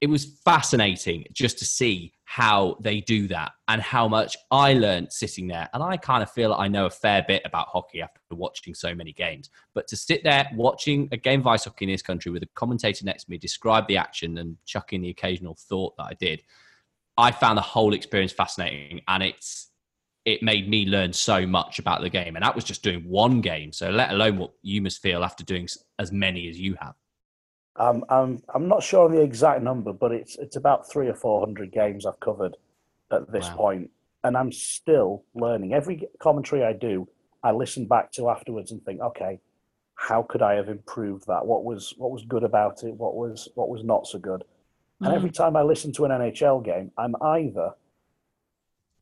[0.00, 5.12] it was fascinating just to see how they do that and how much I learned
[5.12, 5.68] sitting there.
[5.72, 8.94] And I kind of feel I know a fair bit about hockey after watching so
[8.94, 9.50] many games.
[9.74, 12.48] But to sit there watching a game of ice hockey in this country with a
[12.54, 16.14] commentator next to me describe the action and chuck in the occasional thought that I
[16.14, 16.42] did,
[17.16, 19.70] I found the whole experience fascinating, and it's
[20.24, 23.40] it made me learn so much about the game, and that was just doing one
[23.40, 23.72] game.
[23.72, 25.66] So let alone what you must feel after doing
[25.98, 26.94] as many as you have.
[27.78, 31.14] Um, I'm I'm not sure on the exact number, but it's it's about three or
[31.14, 32.56] four hundred games I've covered
[33.12, 33.56] at this wow.
[33.56, 33.90] point,
[34.24, 35.74] and I'm still learning.
[35.74, 37.08] Every commentary I do,
[37.42, 39.38] I listen back to afterwards and think, okay,
[39.94, 41.46] how could I have improved that?
[41.46, 42.94] What was what was good about it?
[42.94, 44.44] What was what was not so good?
[45.00, 45.34] And every mm.
[45.34, 47.70] time I listen to an NHL game, I'm either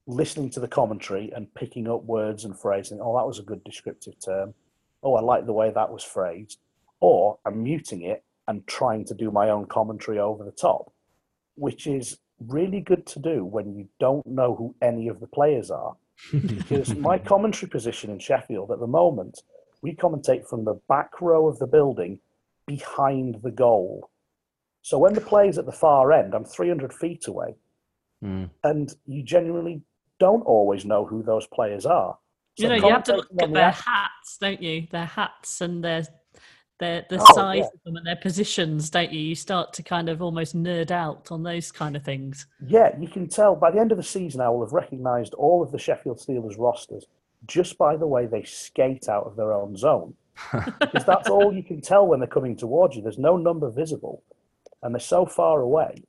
[0.07, 3.01] listening to the commentary and picking up words and phrasing.
[3.01, 4.53] Oh, that was a good descriptive term.
[5.03, 6.59] Oh, I like the way that was phrased.
[7.01, 10.93] Or I'm muting it and trying to do my own commentary over the top,
[11.55, 15.71] which is really good to do when you don't know who any of the players
[15.71, 15.97] are.
[16.33, 19.43] because my commentary position in Sheffield at the moment,
[19.83, 22.19] we commentate from the back row of the building
[22.67, 24.11] behind the goal.
[24.83, 27.57] So when the play's at the far end, I'm 300 feet away.
[28.25, 28.51] Mm.
[28.65, 29.83] And you genuinely
[30.19, 32.19] don't always know who those players are.
[32.59, 34.87] So you know, you have to look at their hats, don't you?
[34.91, 36.05] Their hats and their
[36.79, 37.65] their the oh, size yeah.
[37.65, 39.21] of them and their positions, don't you?
[39.21, 42.47] You start to kind of almost nerd out on those kind of things.
[42.67, 45.63] Yeah, you can tell by the end of the season, I will have recognised all
[45.63, 47.07] of the Sheffield Steelers rosters
[47.47, 50.15] just by the way they skate out of their own zone.
[50.53, 53.03] because that's all you can tell when they're coming towards you.
[53.03, 54.23] There's no number visible,
[54.83, 56.03] and they're so far away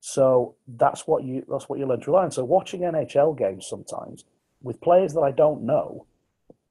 [0.00, 2.30] so that's what you that's what you learn to rely on.
[2.30, 4.24] So watching NHL games sometimes
[4.62, 6.06] with players that I don't know,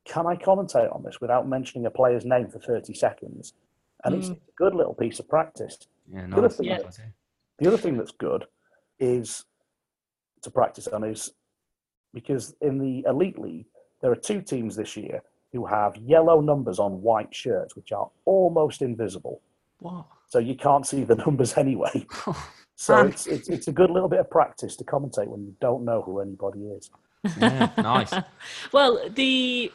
[0.08, 3.54] can I commentate on this without mentioning a player's name for 30 seconds?
[4.04, 4.20] And mm.
[4.20, 5.78] it's a good little piece of practice.
[6.12, 6.30] Yeah, nice.
[6.30, 6.78] the, other yeah.
[6.78, 7.00] That,
[7.60, 8.46] the other thing that's good
[9.00, 9.46] is
[10.44, 11.32] to practice on is
[12.14, 13.66] because in the elite league
[14.02, 18.10] there are two teams this year who have yellow numbers on white shirts which are
[18.26, 19.42] almost invisible.
[19.82, 20.06] Wow.
[20.30, 22.06] So you can't see the numbers anyway.
[22.80, 25.56] So um, it's, it's it's a good little bit of practice to commentate when you
[25.60, 26.92] don't know who anybody is.
[27.36, 28.14] Yeah, nice.
[28.72, 29.72] well, the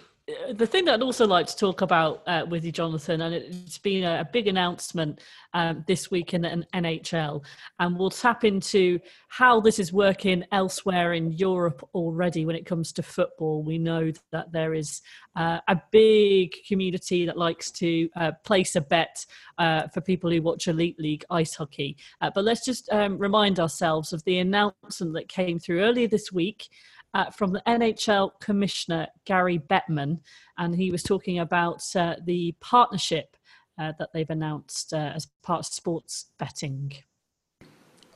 [0.52, 3.78] the thing that I'd also like to talk about uh, with you, Jonathan, and it's
[3.78, 5.20] been a, a big announcement
[5.52, 7.44] um, this week in the NHL,
[7.80, 12.92] and we'll tap into how this is working elsewhere in Europe already when it comes
[12.92, 13.64] to football.
[13.64, 15.02] We know that there is
[15.34, 19.26] uh, a big community that likes to uh, place a bet
[19.58, 21.96] uh, for people who watch Elite League ice hockey.
[22.20, 26.30] Uh, but let's just um, remind ourselves of the announcement that came through earlier this
[26.30, 26.68] week
[27.14, 30.20] uh, from the NHL Commissioner Gary Bettman,
[30.58, 33.36] and he was talking about uh, the partnership
[33.78, 36.92] uh, that they've announced uh, as part of sports betting.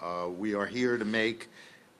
[0.01, 1.49] Uh, we are here to make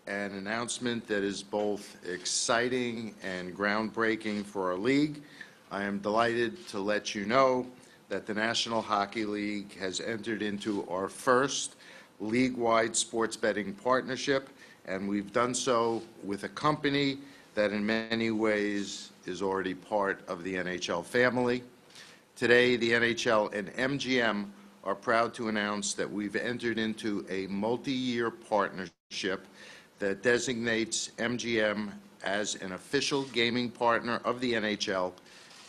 [0.07, 5.23] an announcement that is both exciting and groundbreaking for our league.
[5.71, 7.67] I am delighted to let you know
[8.09, 11.75] that the National Hockey League has entered into our first
[12.21, 14.49] league-wide sports betting partnership
[14.87, 17.19] and we've done so with a company
[17.55, 21.63] that in many ways is already part of the NHL family.
[22.37, 24.47] Today, the NHL and MGM
[24.85, 29.47] are proud to announce that we've entered into a multi-year partnership
[29.99, 31.91] that designates MGM
[32.23, 35.13] as an official gaming partner of the NHL,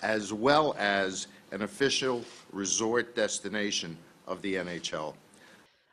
[0.04, 3.98] as well as an official resort destination
[4.28, 5.16] of the NHL.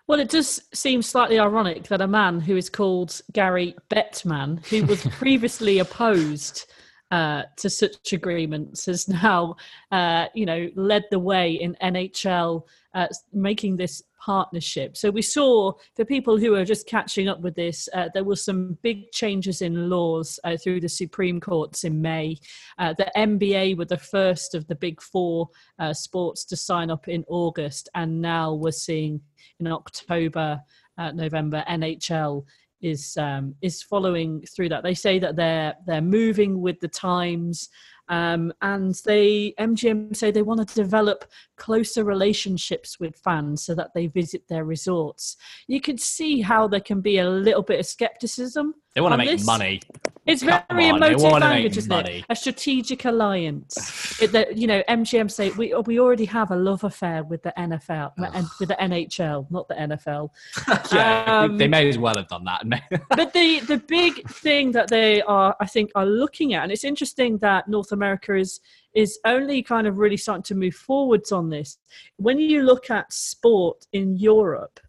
[0.07, 4.85] Well, it does seem slightly ironic that a man who is called Gary Bettman, who
[4.85, 6.67] was previously opposed
[7.15, 9.55] uh, to such agreements, has now,
[9.93, 14.97] uh, you know, led the way in NHL uh, making this partnership.
[14.97, 18.35] So we saw for people who are just catching up with this, uh, there were
[18.35, 22.37] some big changes in laws uh, through the Supreme Courts in May.
[22.79, 25.51] Uh, the NBA were the first of the big four
[25.93, 29.21] sports to sign up in August, and now we're seeing
[29.61, 30.61] in October,
[30.99, 32.45] uh, November, NHL
[32.85, 34.83] is um, is following through that.
[34.83, 37.69] They say that they're they're moving with the times.
[38.11, 41.25] Um, and they MGM say they want to develop
[41.57, 45.39] closer relationships with fans so that they visit their resorts.
[45.69, 48.75] You can see how there can be a little bit of skepticism.
[48.95, 49.45] They want to make this.
[49.45, 49.81] money.
[50.25, 52.19] It's Come very on, emotive language, isn't money.
[52.21, 52.25] it?
[52.31, 54.23] A strategic alliance.
[54.23, 57.53] it, the, you know, MGM say we we already have a love affair with the
[57.59, 60.31] NFL and with the NHL, not the NFL.
[60.93, 62.65] yeah, um, they may as well have done that.
[63.11, 66.85] but the the big thing that they are, I think, are looking at, and it's
[66.85, 68.61] interesting that North America is
[68.95, 71.79] is only kind of really starting to move forwards on this.
[72.17, 74.81] When you look at sport in Europe,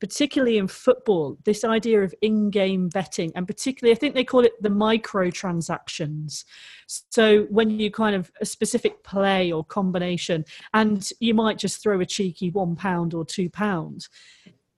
[0.00, 4.44] particularly in football, this idea of in game betting, and particularly, I think they call
[4.44, 6.44] it the micro transactions.
[6.86, 10.44] So, when you kind of a specific play or combination,
[10.74, 14.08] and you might just throw a cheeky one pound or two pounds,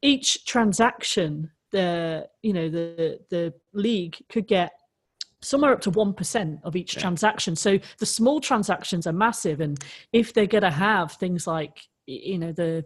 [0.02, 4.72] each transaction the you know the the league could get
[5.40, 7.00] somewhere up to 1% of each Yeah.
[7.00, 11.88] transaction so the small transactions are massive and if they're going to have things like
[12.06, 12.84] you know the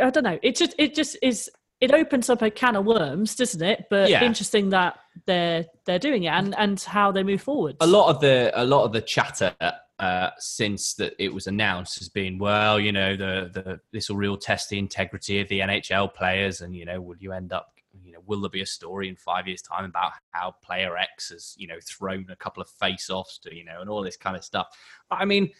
[0.00, 1.50] i don't know it just it just is
[1.80, 4.24] it opens up a can of worms doesn't it but Yeah.
[4.24, 8.20] interesting that they're they're doing it and and how they move forward a lot of
[8.20, 9.54] the a lot of the chatter
[9.98, 14.16] uh, since that it was announced has been well, you know, the the this will
[14.16, 17.72] real test the integrity of the NHL players, and you know, will you end up,
[18.04, 21.30] you know, will there be a story in five years' time about how player X
[21.30, 24.36] has, you know, thrown a couple of face-offs to, you know, and all this kind
[24.36, 24.66] of stuff?
[25.10, 25.50] I mean,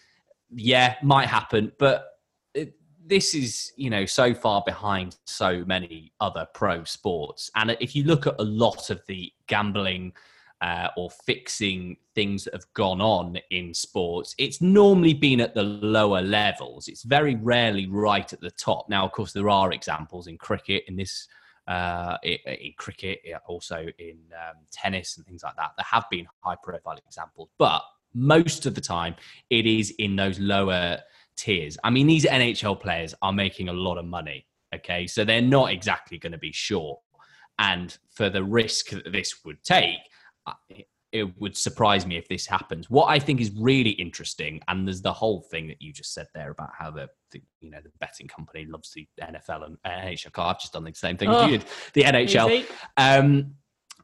[0.55, 2.16] yeah, might happen, but
[3.07, 8.05] this is, you know, so far behind so many other pro sports, and if you
[8.05, 10.13] look at a lot of the gambling
[10.61, 15.63] uh, or fixing things that have gone on in sports, it's normally been at the
[15.63, 16.89] lower levels.
[16.89, 18.89] It's very rarely right at the top.
[18.89, 21.29] Now, of course, there are examples in cricket, in this,
[21.69, 25.73] uh, in, cricket, also in um, tennis and things like that.
[25.77, 27.83] There have been high profile examples, but
[28.15, 29.15] most of the time,
[29.51, 30.99] it is in those lower
[31.37, 31.77] tiers.
[31.85, 34.47] I mean, these NHL players are making a lot of money.
[34.75, 37.01] Okay, so they're not exactly going to be short.
[37.59, 39.99] And for the risk that this would take,
[41.13, 42.91] it would surprise me if this happens.
[42.91, 46.27] What I think is really interesting, and there's the whole thing that you just said
[46.35, 50.31] there about how the, the you know the betting company loves the NFL and NHL.
[50.39, 51.67] I've just done the same thing Oh, as you did.
[51.95, 52.67] The NHL.
[52.97, 53.55] Um,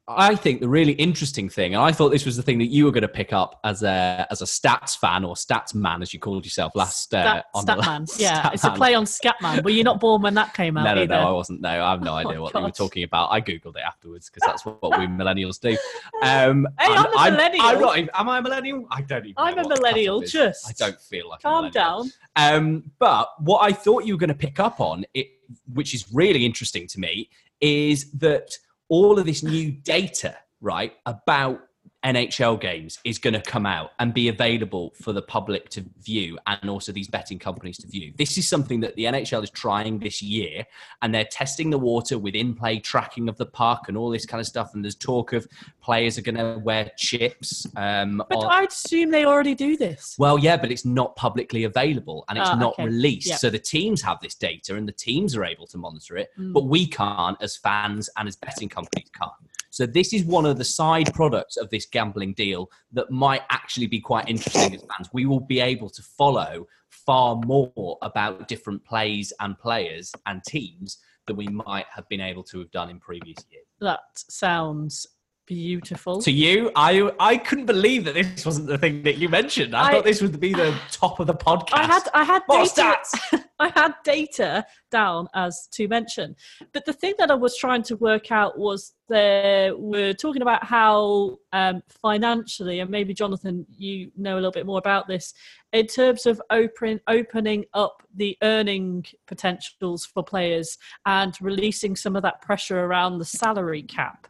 [0.09, 2.84] I think the really interesting thing, and I thought this was the thing that you
[2.84, 6.12] were going to pick up as a as a stats fan or stats man, as
[6.12, 7.14] you called yourself last.
[7.14, 8.18] Uh, Stat, on the Statman.
[8.20, 9.62] Yeah, Stat it's a play on Scatman.
[9.62, 10.84] Were you not born when that came out?
[10.84, 11.14] No, no, either?
[11.14, 11.61] no, I wasn't.
[11.61, 13.30] No, I have no idea Oh, what they were talking about.
[13.30, 15.76] I googled it afterwards because that's what, what we millennials do.
[16.20, 17.64] Um, Hey, I'm a millennial.
[17.64, 18.86] I'm not, am I a millennial?
[18.90, 19.34] I don't even.
[19.36, 20.68] I'm a millennial, just.
[20.68, 21.42] I don't feel like.
[21.42, 22.11] Calm down.
[22.34, 25.28] Um, but what I thought you were going to pick up on, it,
[25.72, 27.30] which is really interesting to me,
[27.61, 28.59] is that
[28.93, 31.62] all of this new data, right, about
[32.05, 36.36] NHL games is going to come out and be available for the public to view
[36.48, 38.12] and also these betting companies to view.
[38.18, 40.66] This is something that the NHL is trying this year
[41.03, 44.26] and they're testing the water with in play tracking of the puck and all this
[44.26, 44.74] kind of stuff.
[44.74, 45.46] And there's talk of
[45.80, 47.66] players are going to wear chips.
[47.76, 50.16] Um, But on- I'd assume they already do this.
[50.18, 52.84] well, yeah, but it's not publicly available and it's Ah, not okay.
[52.86, 53.28] released.
[53.28, 53.38] Yep.
[53.38, 56.53] So the teams have this data and the teams are able to monitor it, Mm.
[56.53, 59.32] but we can't as fans and as betting companies can't.
[59.73, 63.87] So this is one of the side products of this gambling deal that might actually
[63.87, 65.09] be quite interesting as fans.
[65.14, 70.99] We will be able to follow far more about different plays and players and teams
[71.27, 73.64] than we might have been able to have done in previous years.
[73.81, 75.07] That sounds
[75.47, 76.20] beautiful.
[76.22, 79.74] To you, I I couldn't believe that this wasn't the thing that you mentioned.
[79.74, 81.72] I, I- thought this would be the top of the podcast.
[81.72, 83.45] I had I had More data, stats.
[83.59, 86.36] I had data down as to mention,
[86.72, 90.64] but the thing that I was trying to work out was there we're talking about
[90.64, 95.34] how um, financially, and maybe Jonathan, you know a little bit more about this
[95.72, 102.22] in terms of open opening up the earning potentials for players and releasing some of
[102.22, 104.26] that pressure around the salary cap.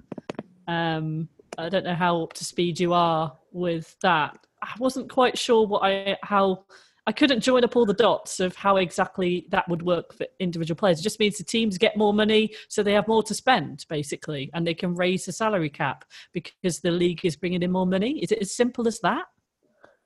[0.68, 4.38] Um, I don't know how up to speed you are with that.
[4.62, 6.64] I wasn't quite sure what I how
[7.06, 10.76] I couldn't join up all the dots of how exactly that would work for individual
[10.76, 11.00] players.
[11.00, 14.50] It just means the teams get more money, so they have more to spend, basically,
[14.54, 18.22] and they can raise the salary cap because the league is bringing in more money.
[18.22, 19.24] Is it as simple as that?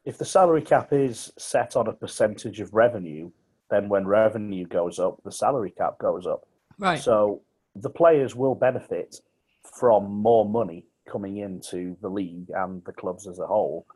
[0.06, 3.30] If the salary cap is set on a percentage of revenue,
[3.70, 6.46] then when revenue goes up, the salary cap goes up.
[6.78, 7.00] Right.
[7.00, 7.42] So
[7.74, 9.20] the players will benefit
[9.74, 13.86] from more money coming into the league and the clubs as a whole.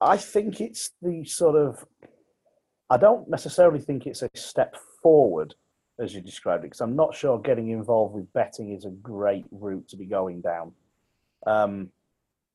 [0.00, 1.84] I think it's the sort of.
[2.90, 5.54] I don't necessarily think it's a step forward,
[5.98, 9.46] as you described it, because I'm not sure getting involved with betting is a great
[9.50, 10.72] route to be going down.
[11.46, 11.90] Um,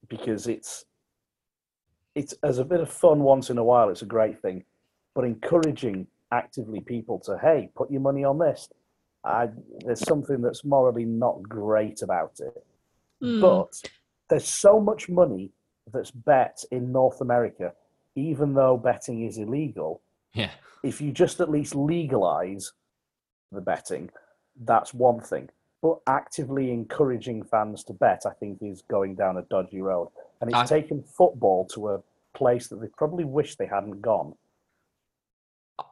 [0.07, 0.85] because it's
[2.15, 4.63] it's as a bit of fun once in a while, it's a great thing,
[5.15, 8.69] but encouraging actively people to hey, put your money on this.
[9.23, 9.49] I,
[9.85, 12.65] there's something that's morally not great about it.
[13.21, 13.41] Hmm.
[13.41, 13.81] But
[14.29, 15.51] there's so much money
[15.91, 17.73] that's bet in North America,
[18.15, 20.01] even though betting is illegal.
[20.33, 20.51] Yeah.
[20.83, 22.71] If you just at least legalize
[23.51, 24.09] the betting,
[24.63, 25.49] that's one thing.
[25.81, 30.09] But actively encouraging fans to bet, I think, is going down a dodgy road.
[30.41, 32.01] And it's I- taken football to a
[32.33, 34.35] place that they probably wish they hadn't gone.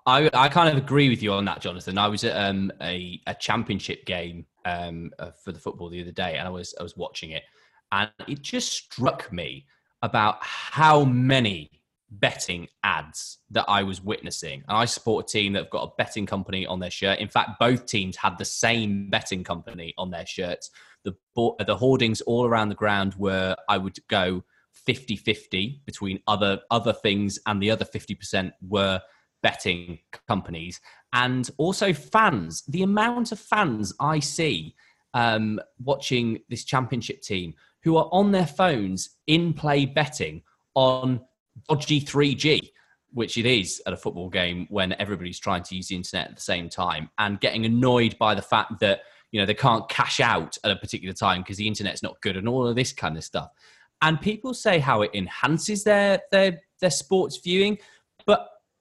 [0.06, 1.98] I, I kind of agree with you on that, Jonathan.
[1.98, 5.12] I was at um, a, a championship game um,
[5.44, 7.44] for the football the other day, and I was I was watching it,
[7.92, 9.66] and it just struck me
[10.02, 11.72] about how many
[12.10, 14.64] betting ads that I was witnessing.
[14.68, 17.20] And I support a team that have got a betting company on their shirt.
[17.20, 20.70] In fact, both teams had the same betting company on their shirts.
[21.04, 26.62] The, the hoardings all around the ground were, I would go 50 50 between other,
[26.72, 29.02] other things, and the other 50% were
[29.42, 30.80] betting companies.
[31.14, 32.64] And also fans.
[32.68, 34.76] The amount of fans I see
[35.14, 40.44] um, watching this championship team who are on their phones in play betting
[40.76, 41.22] on
[41.68, 42.70] dodgy 3G,
[43.14, 46.36] which it is at a football game when everybody's trying to use the internet at
[46.36, 50.20] the same time, and getting annoyed by the fact that you know they can't cash
[50.20, 53.18] out at a particular time because the internet's not good and all of this kind
[53.18, 53.50] of stuff.
[54.02, 57.78] And people say how it enhances their their their sports viewing,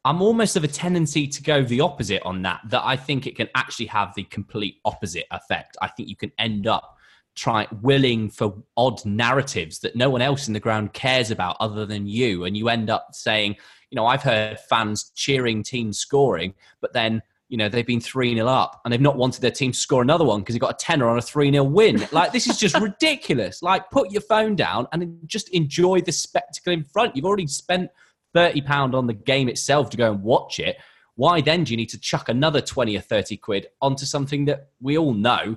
[0.06, 2.60] I'm almost of a tendency to go the opposite on that.
[2.66, 5.76] That I think it can actually have the complete opposite effect.
[5.82, 6.96] I think you can end up
[7.34, 11.84] try willing for odd narratives that no one else in the ground cares about other
[11.84, 13.54] than you and you end up saying
[13.90, 18.48] you know i've heard fans cheering teams scoring but then you know they've been 3-0
[18.48, 20.82] up and they've not wanted their team to score another one because they got a
[20.82, 24.88] tenner on a 3-0 win like this is just ridiculous like put your phone down
[24.92, 27.90] and just enjoy the spectacle in front you've already spent
[28.36, 30.76] 30 pound on the game itself to go and watch it
[31.16, 34.68] why then do you need to chuck another 20 or 30 quid onto something that
[34.80, 35.56] we all know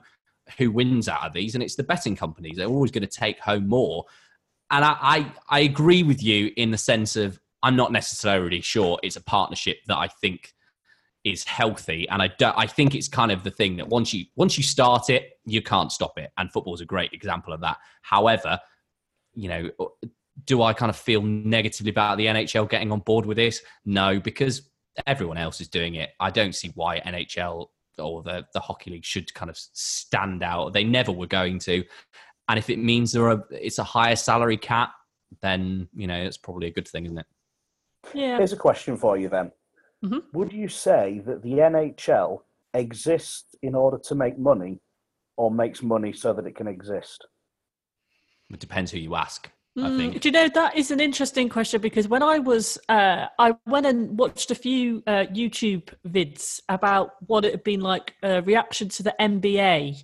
[0.57, 2.57] who wins out of these, and it's the betting companies.
[2.57, 4.05] They're always going to take home more.
[4.71, 8.99] And I, I, I agree with you in the sense of I'm not necessarily sure
[9.03, 10.53] it's a partnership that I think
[11.25, 14.57] is healthy, and I I think it's kind of the thing that once you once
[14.57, 16.32] you start it, you can't stop it.
[16.38, 17.77] And football is a great example of that.
[18.01, 18.59] However,
[19.34, 19.69] you know,
[20.50, 23.62] do I kind of feel negatively about the NHL getting on board with this?
[23.86, 24.68] No, because
[25.06, 26.10] everyone else is doing it.
[26.20, 27.68] I don't see why NHL
[28.00, 30.74] or the, the hockey league should kind of stand out.
[30.74, 31.84] They never were going to.
[32.50, 34.91] And if it means there are it's a higher salary cap,
[35.43, 37.28] then you know it's probably a good thing, isn't it?
[38.16, 38.38] Yeah.
[38.38, 39.52] Here's a question for you then.
[40.04, 40.20] Mm-hmm.
[40.34, 42.39] Would you say that the NHL
[42.74, 44.80] exists in order to make money
[45.38, 47.28] or makes money so that it can exist?
[48.52, 49.52] It depends who you ask.
[49.84, 50.21] I Mm, think.
[50.21, 53.86] Do you know that is an interesting question because when I was, uh, I went
[53.86, 58.89] and watched a few uh, YouTube vids about what it had been like a reaction
[58.89, 60.03] to the NBA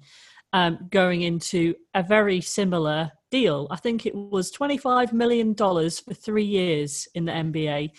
[0.54, 3.68] um, going into a very similar deal.
[3.70, 7.92] I think it was $25 million for three years in the NBA.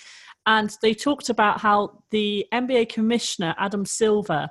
[0.46, 4.48] And they talked about how the NBA commissioner, Adam Silver,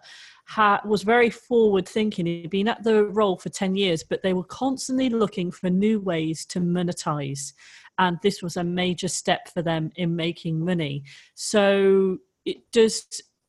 [0.86, 2.26] was very forward thinking.
[2.26, 6.00] He'd been at the role for 10 years, but they were constantly looking for new
[6.00, 7.54] ways to monetize.
[7.98, 11.04] And this was a major step for them in making money.
[11.34, 13.06] So it does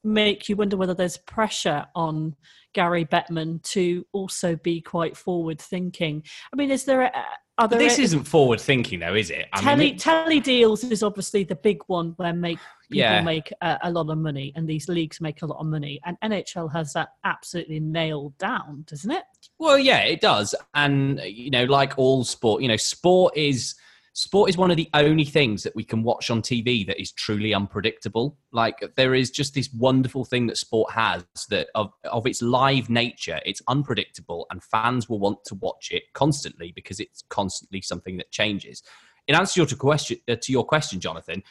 [0.07, 2.35] make you wonder whether there's pressure on
[2.73, 6.23] Gary Bettman to also be quite forward thinking.
[6.53, 7.13] I mean, is there a,
[7.59, 9.47] are there this a- isn't forward thinking, though, is it?
[9.53, 13.23] I Tele, mean, it- tele deals is obviously the big one where make people Yeah.
[13.23, 16.17] make a, a lot of money and these leagues make a lot of money and
[16.23, 19.25] NHL has that absolutely nailed down, doesn't it?
[19.59, 23.75] Well, yeah, it does, and you know, like all sport, you know, sport is
[24.17, 27.13] sport is one of the only things that we can watch on TV that is
[27.13, 28.39] truly unpredictable.
[28.51, 32.89] Like there is just this wonderful thing that sport has that of of its live
[32.89, 38.17] nature, it's unpredictable, and fans will want to watch it constantly because it's constantly something
[38.17, 38.83] that changes.
[39.29, 41.43] In answer to your question, uh, to your question, Jonathan,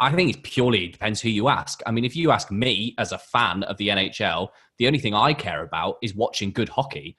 [0.00, 1.80] I think it's purely it depends who you ask.
[1.86, 4.48] I mean, if you ask me as a fan of the NHL,
[4.78, 7.16] the only thing I care about is watching good hockey.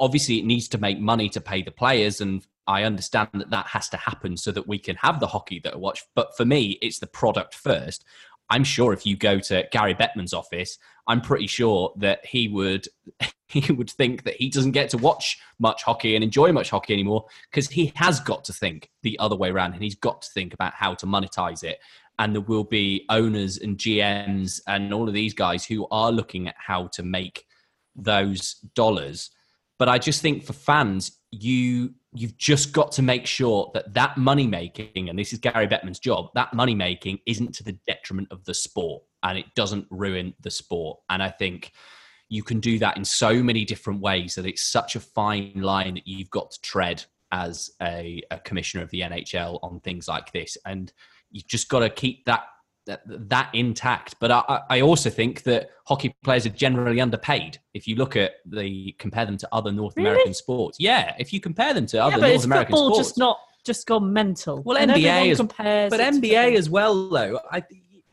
[0.00, 3.66] Obviously, it needs to make money to pay the players, and I understand that that
[3.66, 6.02] has to happen so that we can have the hockey that I watch.
[6.14, 8.04] But for me, it's the product first.
[8.48, 12.88] I'm sure if you go to Gary Bettman's office, I'm pretty sure that he would
[13.48, 16.92] he would think that he doesn't get to watch much hockey and enjoy much hockey
[16.92, 20.30] anymore because he has got to think the other way around and he's got to
[20.32, 21.78] think about how to monetize it
[22.18, 26.48] and there will be owners and GMs and all of these guys who are looking
[26.48, 27.44] at how to make
[27.94, 29.30] those dollars.
[29.78, 34.16] But I just think for fans, you you've just got to make sure that that
[34.16, 38.28] money making, and this is Gary Bettman's job, that money making isn't to the detriment
[38.30, 40.98] of the sport and it doesn't ruin the sport.
[41.10, 41.72] And I think
[42.28, 45.94] you can do that in so many different ways that it's such a fine line
[45.94, 50.32] that you've got to tread as a, a commissioner of the NHL on things like
[50.32, 50.56] this.
[50.64, 50.92] And
[51.30, 52.44] you've just got to keep that
[52.86, 54.16] that, that intact.
[54.20, 57.58] But I, I also think that hockey players are generally underpaid.
[57.74, 60.10] If you look at the compare them to other North Really?
[60.10, 61.14] American sports, yeah.
[61.18, 63.86] If you compare them to yeah, other but North American football sports, just not just
[63.86, 64.62] gone mental.
[64.62, 67.40] Well, And NBA is- compares but NBA as well, though.
[67.50, 67.62] I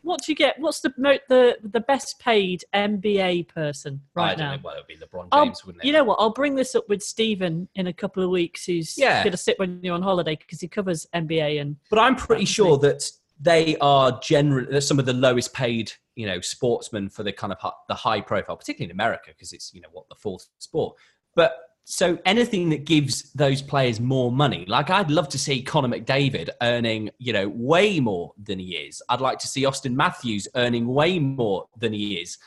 [0.01, 0.59] What do you get?
[0.59, 0.91] What's the
[1.29, 4.55] the the best paid NBA person I right don't now?
[4.55, 4.61] know.
[4.63, 5.87] Well, it would be LeBron I'll- James, wouldn't it?
[5.87, 6.15] You know what?
[6.19, 9.23] I'll bring this up with Stephen in a couple of weeks, who's Yeah.
[9.23, 12.45] going to sit when you're on holiday because he covers NBA and But I'm pretty
[12.45, 13.09] sure that
[13.43, 17.73] they are generally some of the lowest paid, you know, sportsmen for the kind of
[17.87, 20.95] the high profile, particularly in America, because it's you know what the fourth sport.
[21.35, 25.89] But so anything that gives those players more money, like I'd love to see Connor
[25.89, 29.01] McDavid earning, you know, way more than he is.
[29.09, 32.37] I'd like to see Auston Matthews earning way more than he is,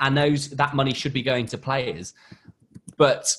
[0.00, 2.14] and those that money should be going to players.
[2.96, 3.34] But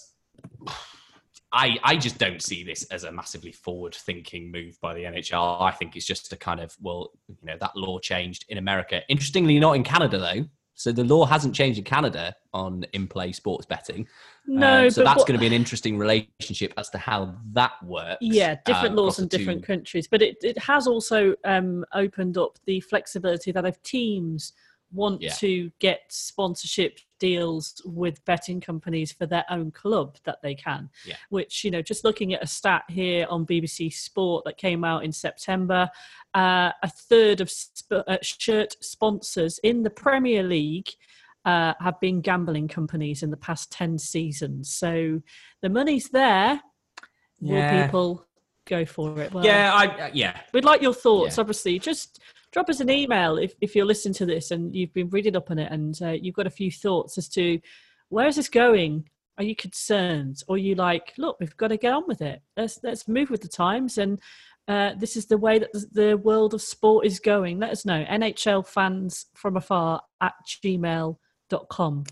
[1.53, 5.61] I, I just don't see this as a massively forward thinking move by the NHL.
[5.61, 9.01] I think it's just a kind of, well, you know, that law changed in America.
[9.07, 10.45] Interestingly, not in Canada, though.
[10.75, 14.07] So the law hasn't changed in Canada on in play sports betting.
[14.47, 17.73] No, Um, so that's what- going to be an interesting relationship as to how that
[17.85, 18.17] works.
[18.21, 21.85] Yeah, different um, laws in the two- different countries, but it, it has also um,
[21.93, 24.53] opened up the flexibility that if teams
[24.91, 25.33] want Yeah.
[25.33, 30.89] to get sponsorship deals with betting companies for their own club, that they can.
[31.05, 31.15] Yeah.
[31.29, 35.05] Which you know, just looking at a stat here on BBC Sport that came out
[35.05, 35.89] in September,
[36.33, 40.89] uh, a third of sp- uh, shirt sponsors in the Premier League.
[41.45, 44.73] Uh, have been gambling companies in the past 10 seasons.
[44.73, 45.21] So
[45.61, 46.61] the money's there
[47.41, 47.85] will Yeah.
[47.85, 48.25] people
[48.65, 49.33] go for it?
[49.33, 50.39] Well, Yeah, I, uh, yeah.
[50.53, 51.35] we'd like your thoughts.
[51.35, 51.41] Yeah.
[51.41, 52.21] Obviously, just
[52.53, 55.51] drop us an email if, if you're listening to this and you've been reading up
[55.51, 57.59] on it and uh, you've got a few thoughts as to
[58.09, 59.09] where is this going.
[59.39, 62.43] Are you concerned, or you like, look, we've got to get on with it.
[62.55, 64.19] Let's let's move with the times, and
[64.67, 67.57] uh, this is the way that the- the world of sport is going.
[67.57, 68.05] Let us know.
[68.05, 72.03] NHL fans from afar at gmail.com.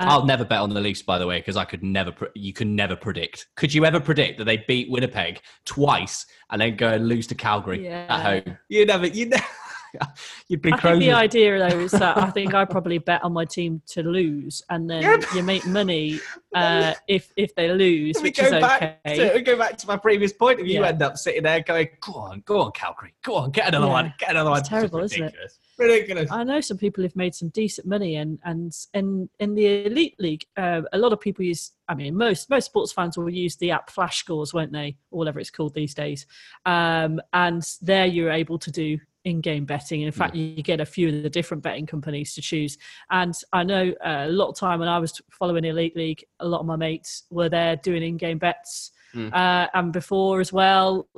[0.00, 2.10] Uh, I'll never bet on the Leafs, by the way, because I could never.
[2.12, 3.46] Pre- you can never predict.
[3.54, 7.34] Could you ever predict that they beat Winnipeg twice and then go and lose to
[7.36, 8.06] Calgary Yeah.
[8.08, 8.58] at home?
[8.68, 9.06] You never.
[9.06, 9.44] You never.
[10.48, 13.32] You'd be I think the idea though is that I think I probably bet on
[13.32, 15.16] my team to lose, and then Yeah.
[15.34, 16.20] you make money
[16.54, 19.00] uh, if if they lose, which is go back.
[19.06, 19.34] okay.
[19.34, 20.60] To, go back to my previous point.
[20.60, 20.88] If you Yeah.
[20.88, 23.92] end up sitting there going, "Go on, go on, Calgary, go on, get another Yeah.
[23.92, 25.34] one, get another one." Terrible, isn't it?
[25.78, 26.30] ridiculous.
[26.30, 30.14] I know some people who've made some decent money, and and in in the elite
[30.18, 31.72] league, uh, a lot of people use.
[31.88, 35.18] I mean, most most sports fans will use the app Flash Scores, won't they, or
[35.18, 36.26] whatever it's called these days?
[36.64, 40.02] Um, and there you're able to do in-game betting.
[40.02, 42.78] In fact, you get a few of the different betting companies to choose.
[43.10, 46.46] And I know uh, a lot of time when I was following elite league, a
[46.46, 48.92] lot of my mates were there doing in-game bets.
[49.14, 49.32] Mm.
[49.34, 51.08] Uh, and before as well,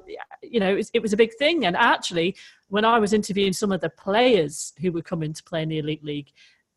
[0.42, 1.66] you know, it was, it was a big thing.
[1.66, 2.34] And actually,
[2.68, 5.78] when I was interviewing some of the players who were coming to play in the
[5.78, 6.30] elite league,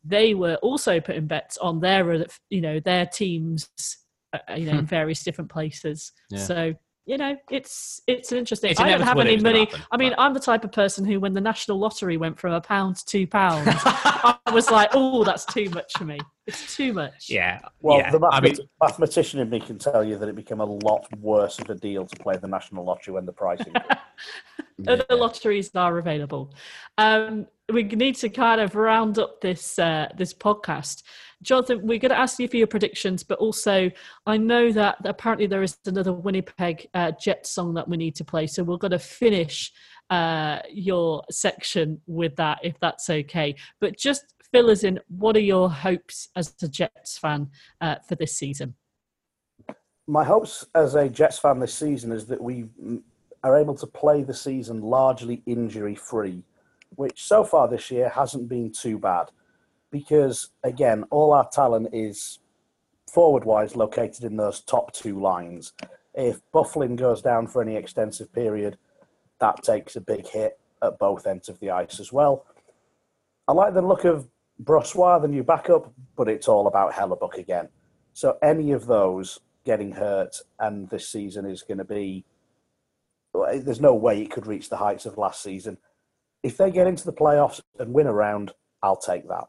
[0.04, 3.70] they were also putting bets on their, uh, you know, their teams,
[4.32, 6.12] uh, you know, in various different places.
[6.28, 6.38] Yeah.
[6.40, 6.74] So
[7.04, 8.70] you know, it's it's an interesting.
[8.70, 9.66] It's I don't have any it was gonna money.
[9.66, 12.38] happen, I mean, but- I'm the type of person who, when the national lottery went
[12.38, 16.18] from a pound to two pounds, I was like, "Oh, that's too much for me.
[16.46, 17.60] It's too much." yeah.
[17.80, 18.10] Well, yeah.
[18.10, 21.58] the I mean, mathematician in me can tell you that it became a lot worse
[21.58, 23.72] of a deal to play the national lottery when the pricing.
[24.86, 26.54] other lotteries are available.
[26.98, 31.02] Um, we need to kind of round up this uh, this podcast.
[31.42, 33.90] Jonathan, we're going to ask you for your predictions, but also
[34.26, 38.24] I know that apparently there is another Winnipeg uh, Jet song that we need to
[38.24, 39.72] play, so we're going to finish
[40.10, 43.54] uh, your section with that, if that's okay.
[43.80, 45.00] But just fill us in.
[45.08, 48.74] What are your hopes as a Jets fan uh, for this season?
[50.06, 52.66] My hopes as a Jets fan this season is that we
[53.42, 56.44] are able to play the season largely injury free,
[56.96, 59.30] which so far this year hasn't been too bad.
[59.92, 62.40] Because again, all our talent is
[63.08, 65.72] forward wise located in those top two lines.
[66.14, 68.78] If Byfuglien goes down for any extensive period,
[69.38, 72.46] that takes a big hit at both ends of the ice as well.
[73.46, 74.28] I like the look of
[74.62, 77.68] Brossoit, the new backup, but it's all about Hellebuyck again.
[78.14, 82.24] So any of those getting hurt, and this season is going to be.
[83.34, 85.78] There's no way it could reach the heights of last season.
[86.42, 88.52] If they get into the playoffs and win a round,
[88.82, 89.44] I'll take that.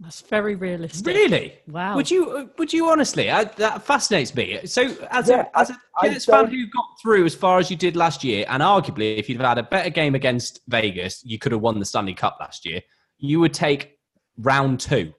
[0.00, 1.04] That's very realistic.
[1.06, 1.58] really?
[1.66, 1.96] Wow.
[1.96, 2.30] Would you?
[2.30, 3.30] Uh, would you honestly?
[3.30, 4.60] I, that fascinates me.
[4.64, 7.58] So, as Yeah, a as a I- I Jets fan who got through as far
[7.58, 10.60] as you did last year, and arguably, if you'd have had a better game against
[10.68, 12.80] Vegas, you could have won the Stanley Cup last year.
[13.18, 13.98] You would take
[14.38, 15.12] round two.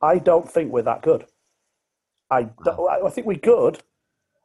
[0.00, 1.26] I don't think we're that good.
[2.30, 3.78] I, don't, I I think we're good.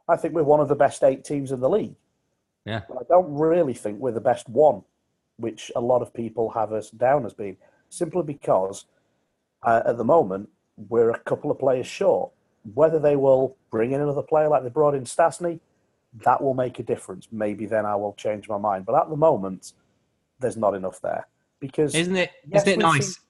[0.09, 1.95] I think we're one of the best eight teams in the league.
[2.65, 2.81] Yeah.
[2.89, 4.83] But I don't really think we're the best one,
[5.37, 7.55] which a lot of people have us down as being,
[7.89, 8.85] simply because
[9.65, 10.49] uh, at the moment
[10.89, 12.31] we're a couple of players short.
[12.73, 15.59] Whether they will bring in another player like they brought in Stastny,
[16.23, 17.27] that will make a difference.
[17.31, 18.85] Maybe then I will change my mind.
[18.85, 19.73] But at the moment,
[20.39, 21.27] there's not enough there
[21.59, 22.31] because Isn't it?
[22.47, 23.15] Yes, not it nice?
[23.15, 23.21] seen-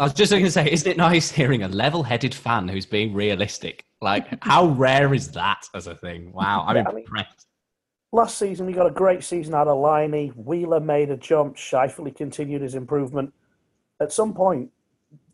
[0.00, 3.12] I was just going to say, isn't it nice hearing a level-headed fan who's being
[3.14, 3.84] realistic?
[4.00, 6.32] Like, how rare is that as a thing?
[6.32, 7.46] Wow, I'm Yeah, I mean- impressed.
[8.12, 10.28] last season we got a great season out of Laine.
[10.36, 11.56] Wheeler made a jump.
[11.56, 13.34] Scheifele continued his improvement.
[14.00, 14.70] At some point,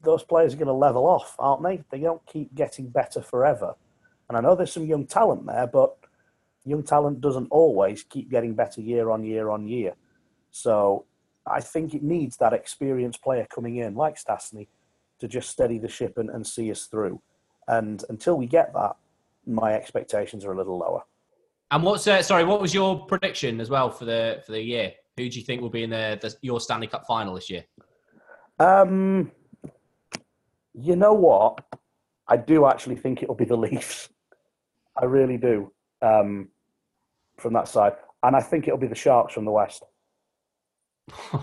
[0.05, 1.82] those players are going to level off, aren't they?
[1.90, 3.74] They don't keep getting better forever.
[4.28, 5.97] And I know there's some young talent there, but
[6.64, 9.94] young talent doesn't always keep getting better year on year on year.
[10.51, 11.05] So
[11.47, 14.68] I think it needs that experienced player coming in, like Stastny,
[15.20, 17.20] to just steady the ship and, and see us through.
[17.68, 18.97] And until we get that,
[19.47, 21.02] my expectations are a little lower.
[21.70, 22.44] And what's uh, sorry?
[22.44, 24.93] What was your prediction as well for the for the year?
[25.16, 27.64] Who do you think will be in the, the your Stanley Cup final this year?
[28.59, 29.32] Um,
[30.75, 31.65] you know what?
[32.29, 34.09] I do actually think it'll be the Leafs.
[35.01, 35.73] I really do.
[36.03, 36.49] Um,
[37.39, 39.83] from that side, and I think it'll be the Sharks from the West.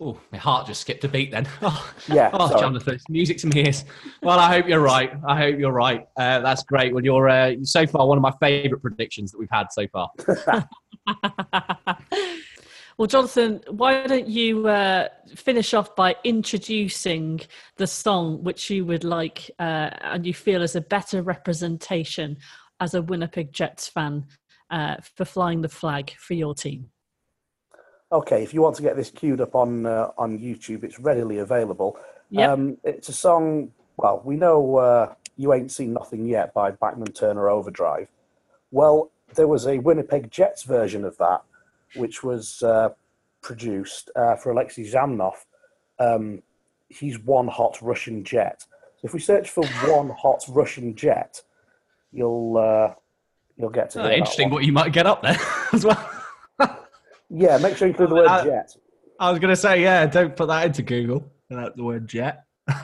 [0.00, 1.48] Oh, my heart just skipped a beat then.
[1.62, 2.60] Oh, Yeah, oh sorry.
[2.60, 3.84] Jonathan, music to my ears.
[4.22, 5.12] Well, I hope you're right.
[5.26, 6.06] I hope you're right.
[6.16, 6.94] Uh, that's great.
[6.94, 10.08] Well, you're uh, so far one of my favourite predictions that we've had so far.
[12.98, 15.06] Well, Jonathan, why don't you uh,
[15.36, 17.40] finish off by introducing
[17.76, 22.38] the song which you would like uh, and you feel is a better representation
[22.80, 24.26] as a Winnipeg Jets fan
[24.70, 26.90] uh, for flying the flag for your team?
[28.10, 31.38] Okay, if you want to get this queued up on uh, on YouTube, it's readily
[31.38, 31.96] available.
[32.30, 32.50] Yep.
[32.50, 33.70] Um, it's a song.
[33.96, 38.08] Well, we know uh, you ain't seen nothing yet by Bachman Turner Overdrive.
[38.72, 41.42] Well, there was a Winnipeg Jets version of that,
[41.96, 42.90] which was uh,
[43.42, 45.34] produced uh, for Alexei Zhamnov.
[45.98, 46.42] Um,
[46.88, 48.64] he's one hot Russian jet.
[48.96, 51.42] So if we search for one hot Russian jet,
[52.12, 52.94] you'll uh,
[53.56, 55.38] you'll get to Oh, that interesting what you might get up there
[55.72, 56.10] as well.
[57.30, 58.74] Yeah, make sure you include the word Uh, jet.
[59.20, 61.30] I was going to say, yeah, don't put that into Google.
[61.50, 62.44] Uh, the word jet.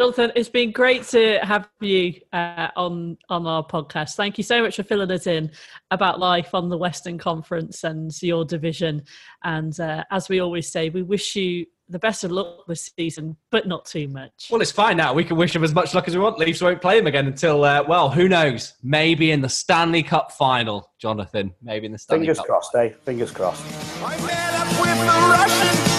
[0.00, 4.14] Jonathan, it's been great to have you uh, on on our podcast.
[4.14, 5.50] Thank you so much for filling us in
[5.90, 9.02] about life on the Western Conference and your division.
[9.42, 13.36] And uh, as we always say, we wish you the best of luck this season,
[13.50, 14.46] but not too much.
[14.52, 15.14] Well, it's fine now.
[15.14, 16.38] We can wish him as much luck as we want.
[16.38, 18.74] Leafs won't play him again until, uh, well, who knows?
[18.84, 21.54] Maybe in the Stanley Cup final, Jonathan.
[21.60, 22.46] Maybe in the Stanley Fingers Cup.
[22.46, 22.90] Fingers crossed, eh?
[23.04, 23.64] Fingers crossed.
[24.04, 25.98] I met up with the Russian.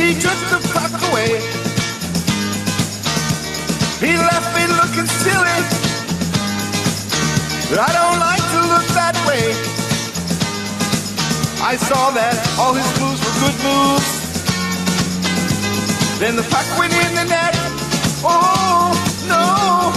[0.00, 1.61] He took the puck away.
[4.02, 5.62] He left me looking silly.
[7.70, 9.54] But I don't like to look that way.
[11.62, 14.10] I saw that all his moves were good moves.
[16.18, 17.54] Then the puck went in the net.
[18.26, 18.90] Oh
[19.30, 19.94] no!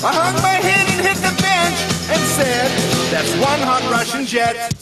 [0.00, 1.78] I hung my head and hit the bench
[2.08, 2.68] and said,
[3.12, 4.72] That's one hot Russian jet.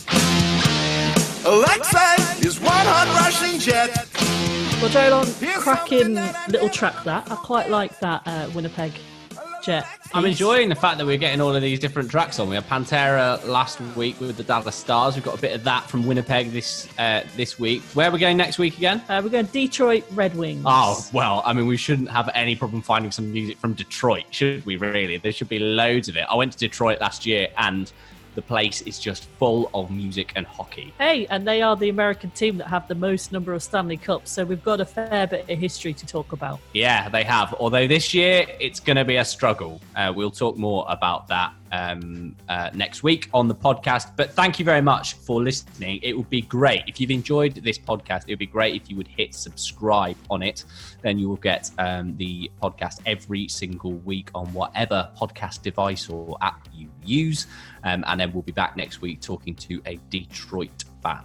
[1.44, 4.07] Alexei is one hot Russian jet.
[4.80, 6.14] Well, Jolon, cracking
[6.48, 7.28] little track that.
[7.28, 8.92] I quite like that uh, Winnipeg
[9.64, 9.84] Jet.
[10.14, 12.48] I'm enjoying the fact that we're getting all of these different tracks on.
[12.48, 15.16] We had Pantera last week with the Dallas Stars.
[15.16, 17.82] We've got a bit of that from Winnipeg this uh, this week.
[17.94, 19.02] Where are we going next week again?
[19.08, 20.62] Uh, we're going Detroit Red Wings.
[20.64, 24.64] Oh, well, I mean, we shouldn't have any problem finding some music from Detroit, should
[24.64, 25.16] we, really?
[25.16, 26.24] There should be loads of it.
[26.30, 27.92] I went to Detroit last year and
[28.38, 30.94] the place is just full of music and hockey.
[30.96, 34.30] Hey, and they are the American team that have the most number of Stanley Cups,
[34.30, 36.60] so we've got a fair bit of history to talk about.
[36.72, 37.52] Yeah, they have.
[37.54, 39.80] Although this year it's going to be a struggle.
[39.96, 44.16] Uh, we'll talk more about that um, uh, next week on the podcast.
[44.16, 46.00] But thank you very much for listening.
[46.02, 48.24] It would be great if you've enjoyed this podcast.
[48.26, 50.64] It would be great if you would hit subscribe on it.
[51.02, 56.36] Then you will get um, the podcast every single week on whatever podcast device or
[56.40, 57.46] app you use.
[57.84, 61.24] Um, and then we'll be back next week talking to a Detroit fan.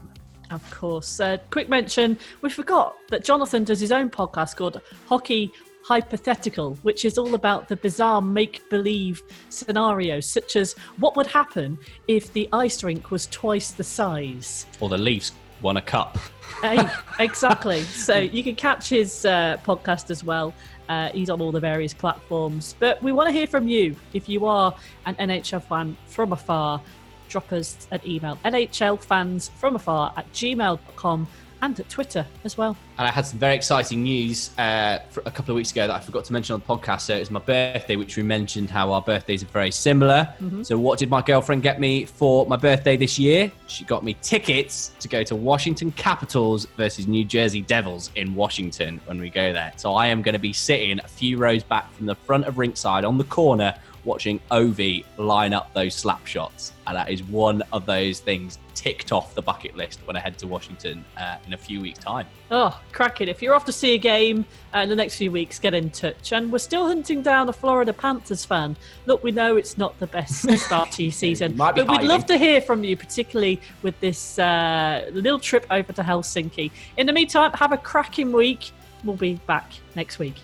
[0.52, 1.20] Of course.
[1.20, 5.52] Uh, quick mention we forgot that Jonathan does his own podcast called Hockey
[5.84, 11.78] Hypothetical, which is all about the bizarre make believe scenarios, such as what would happen
[12.08, 14.66] if the ice rink was twice the size.
[14.80, 16.18] Or the Leafs won a cup.
[16.62, 16.88] Hey,
[17.20, 17.82] exactly.
[17.84, 20.54] So you can catch his uh, podcast as well.
[20.90, 22.76] Uh, he's on all the various platforms.
[22.80, 23.96] But we want to hear from you.
[24.14, 26.82] If you are an NHL fan from afar,
[27.30, 31.28] drop us an email nhlfans from afar at gmail.com
[31.64, 32.76] and at Twitter as well.
[32.98, 35.96] And I had some very exciting news uh, for a couple of weeks ago that
[35.96, 37.02] I forgot to mention on the podcast.
[37.02, 40.28] So it was my birthday, which we mentioned how our birthdays are very similar.
[40.64, 43.50] So, what did my girlfriend get me for my birthday this year?
[43.68, 49.00] She got me tickets to go to Washington Capitals versus New Jersey Devils in Washington
[49.06, 49.72] when we go there.
[49.78, 52.56] So, I am going to be sitting a few rows back from the front of
[52.56, 53.74] Rinkside on the corner
[54.06, 56.74] watching Ovi line up those slap shots.
[56.88, 60.38] And that is one of those things ticked off the bucket list when I head
[60.40, 62.28] to Washington uh, in a few weeks' time.
[62.52, 63.28] Oh, cracking.
[63.28, 65.90] If you're off to see a game uh, in the next few weeks, get in
[65.90, 66.34] touch.
[66.34, 68.76] And we're still hunting down a Florida Panthers fan.
[69.06, 72.38] Look, we know it's not the best start to your season, but we'd love to
[72.38, 76.72] hear from you, particularly with this uh, little trip over to Helsinki.
[76.98, 78.72] In the meantime, have a cracking week.
[79.04, 80.36] We'll be back next week.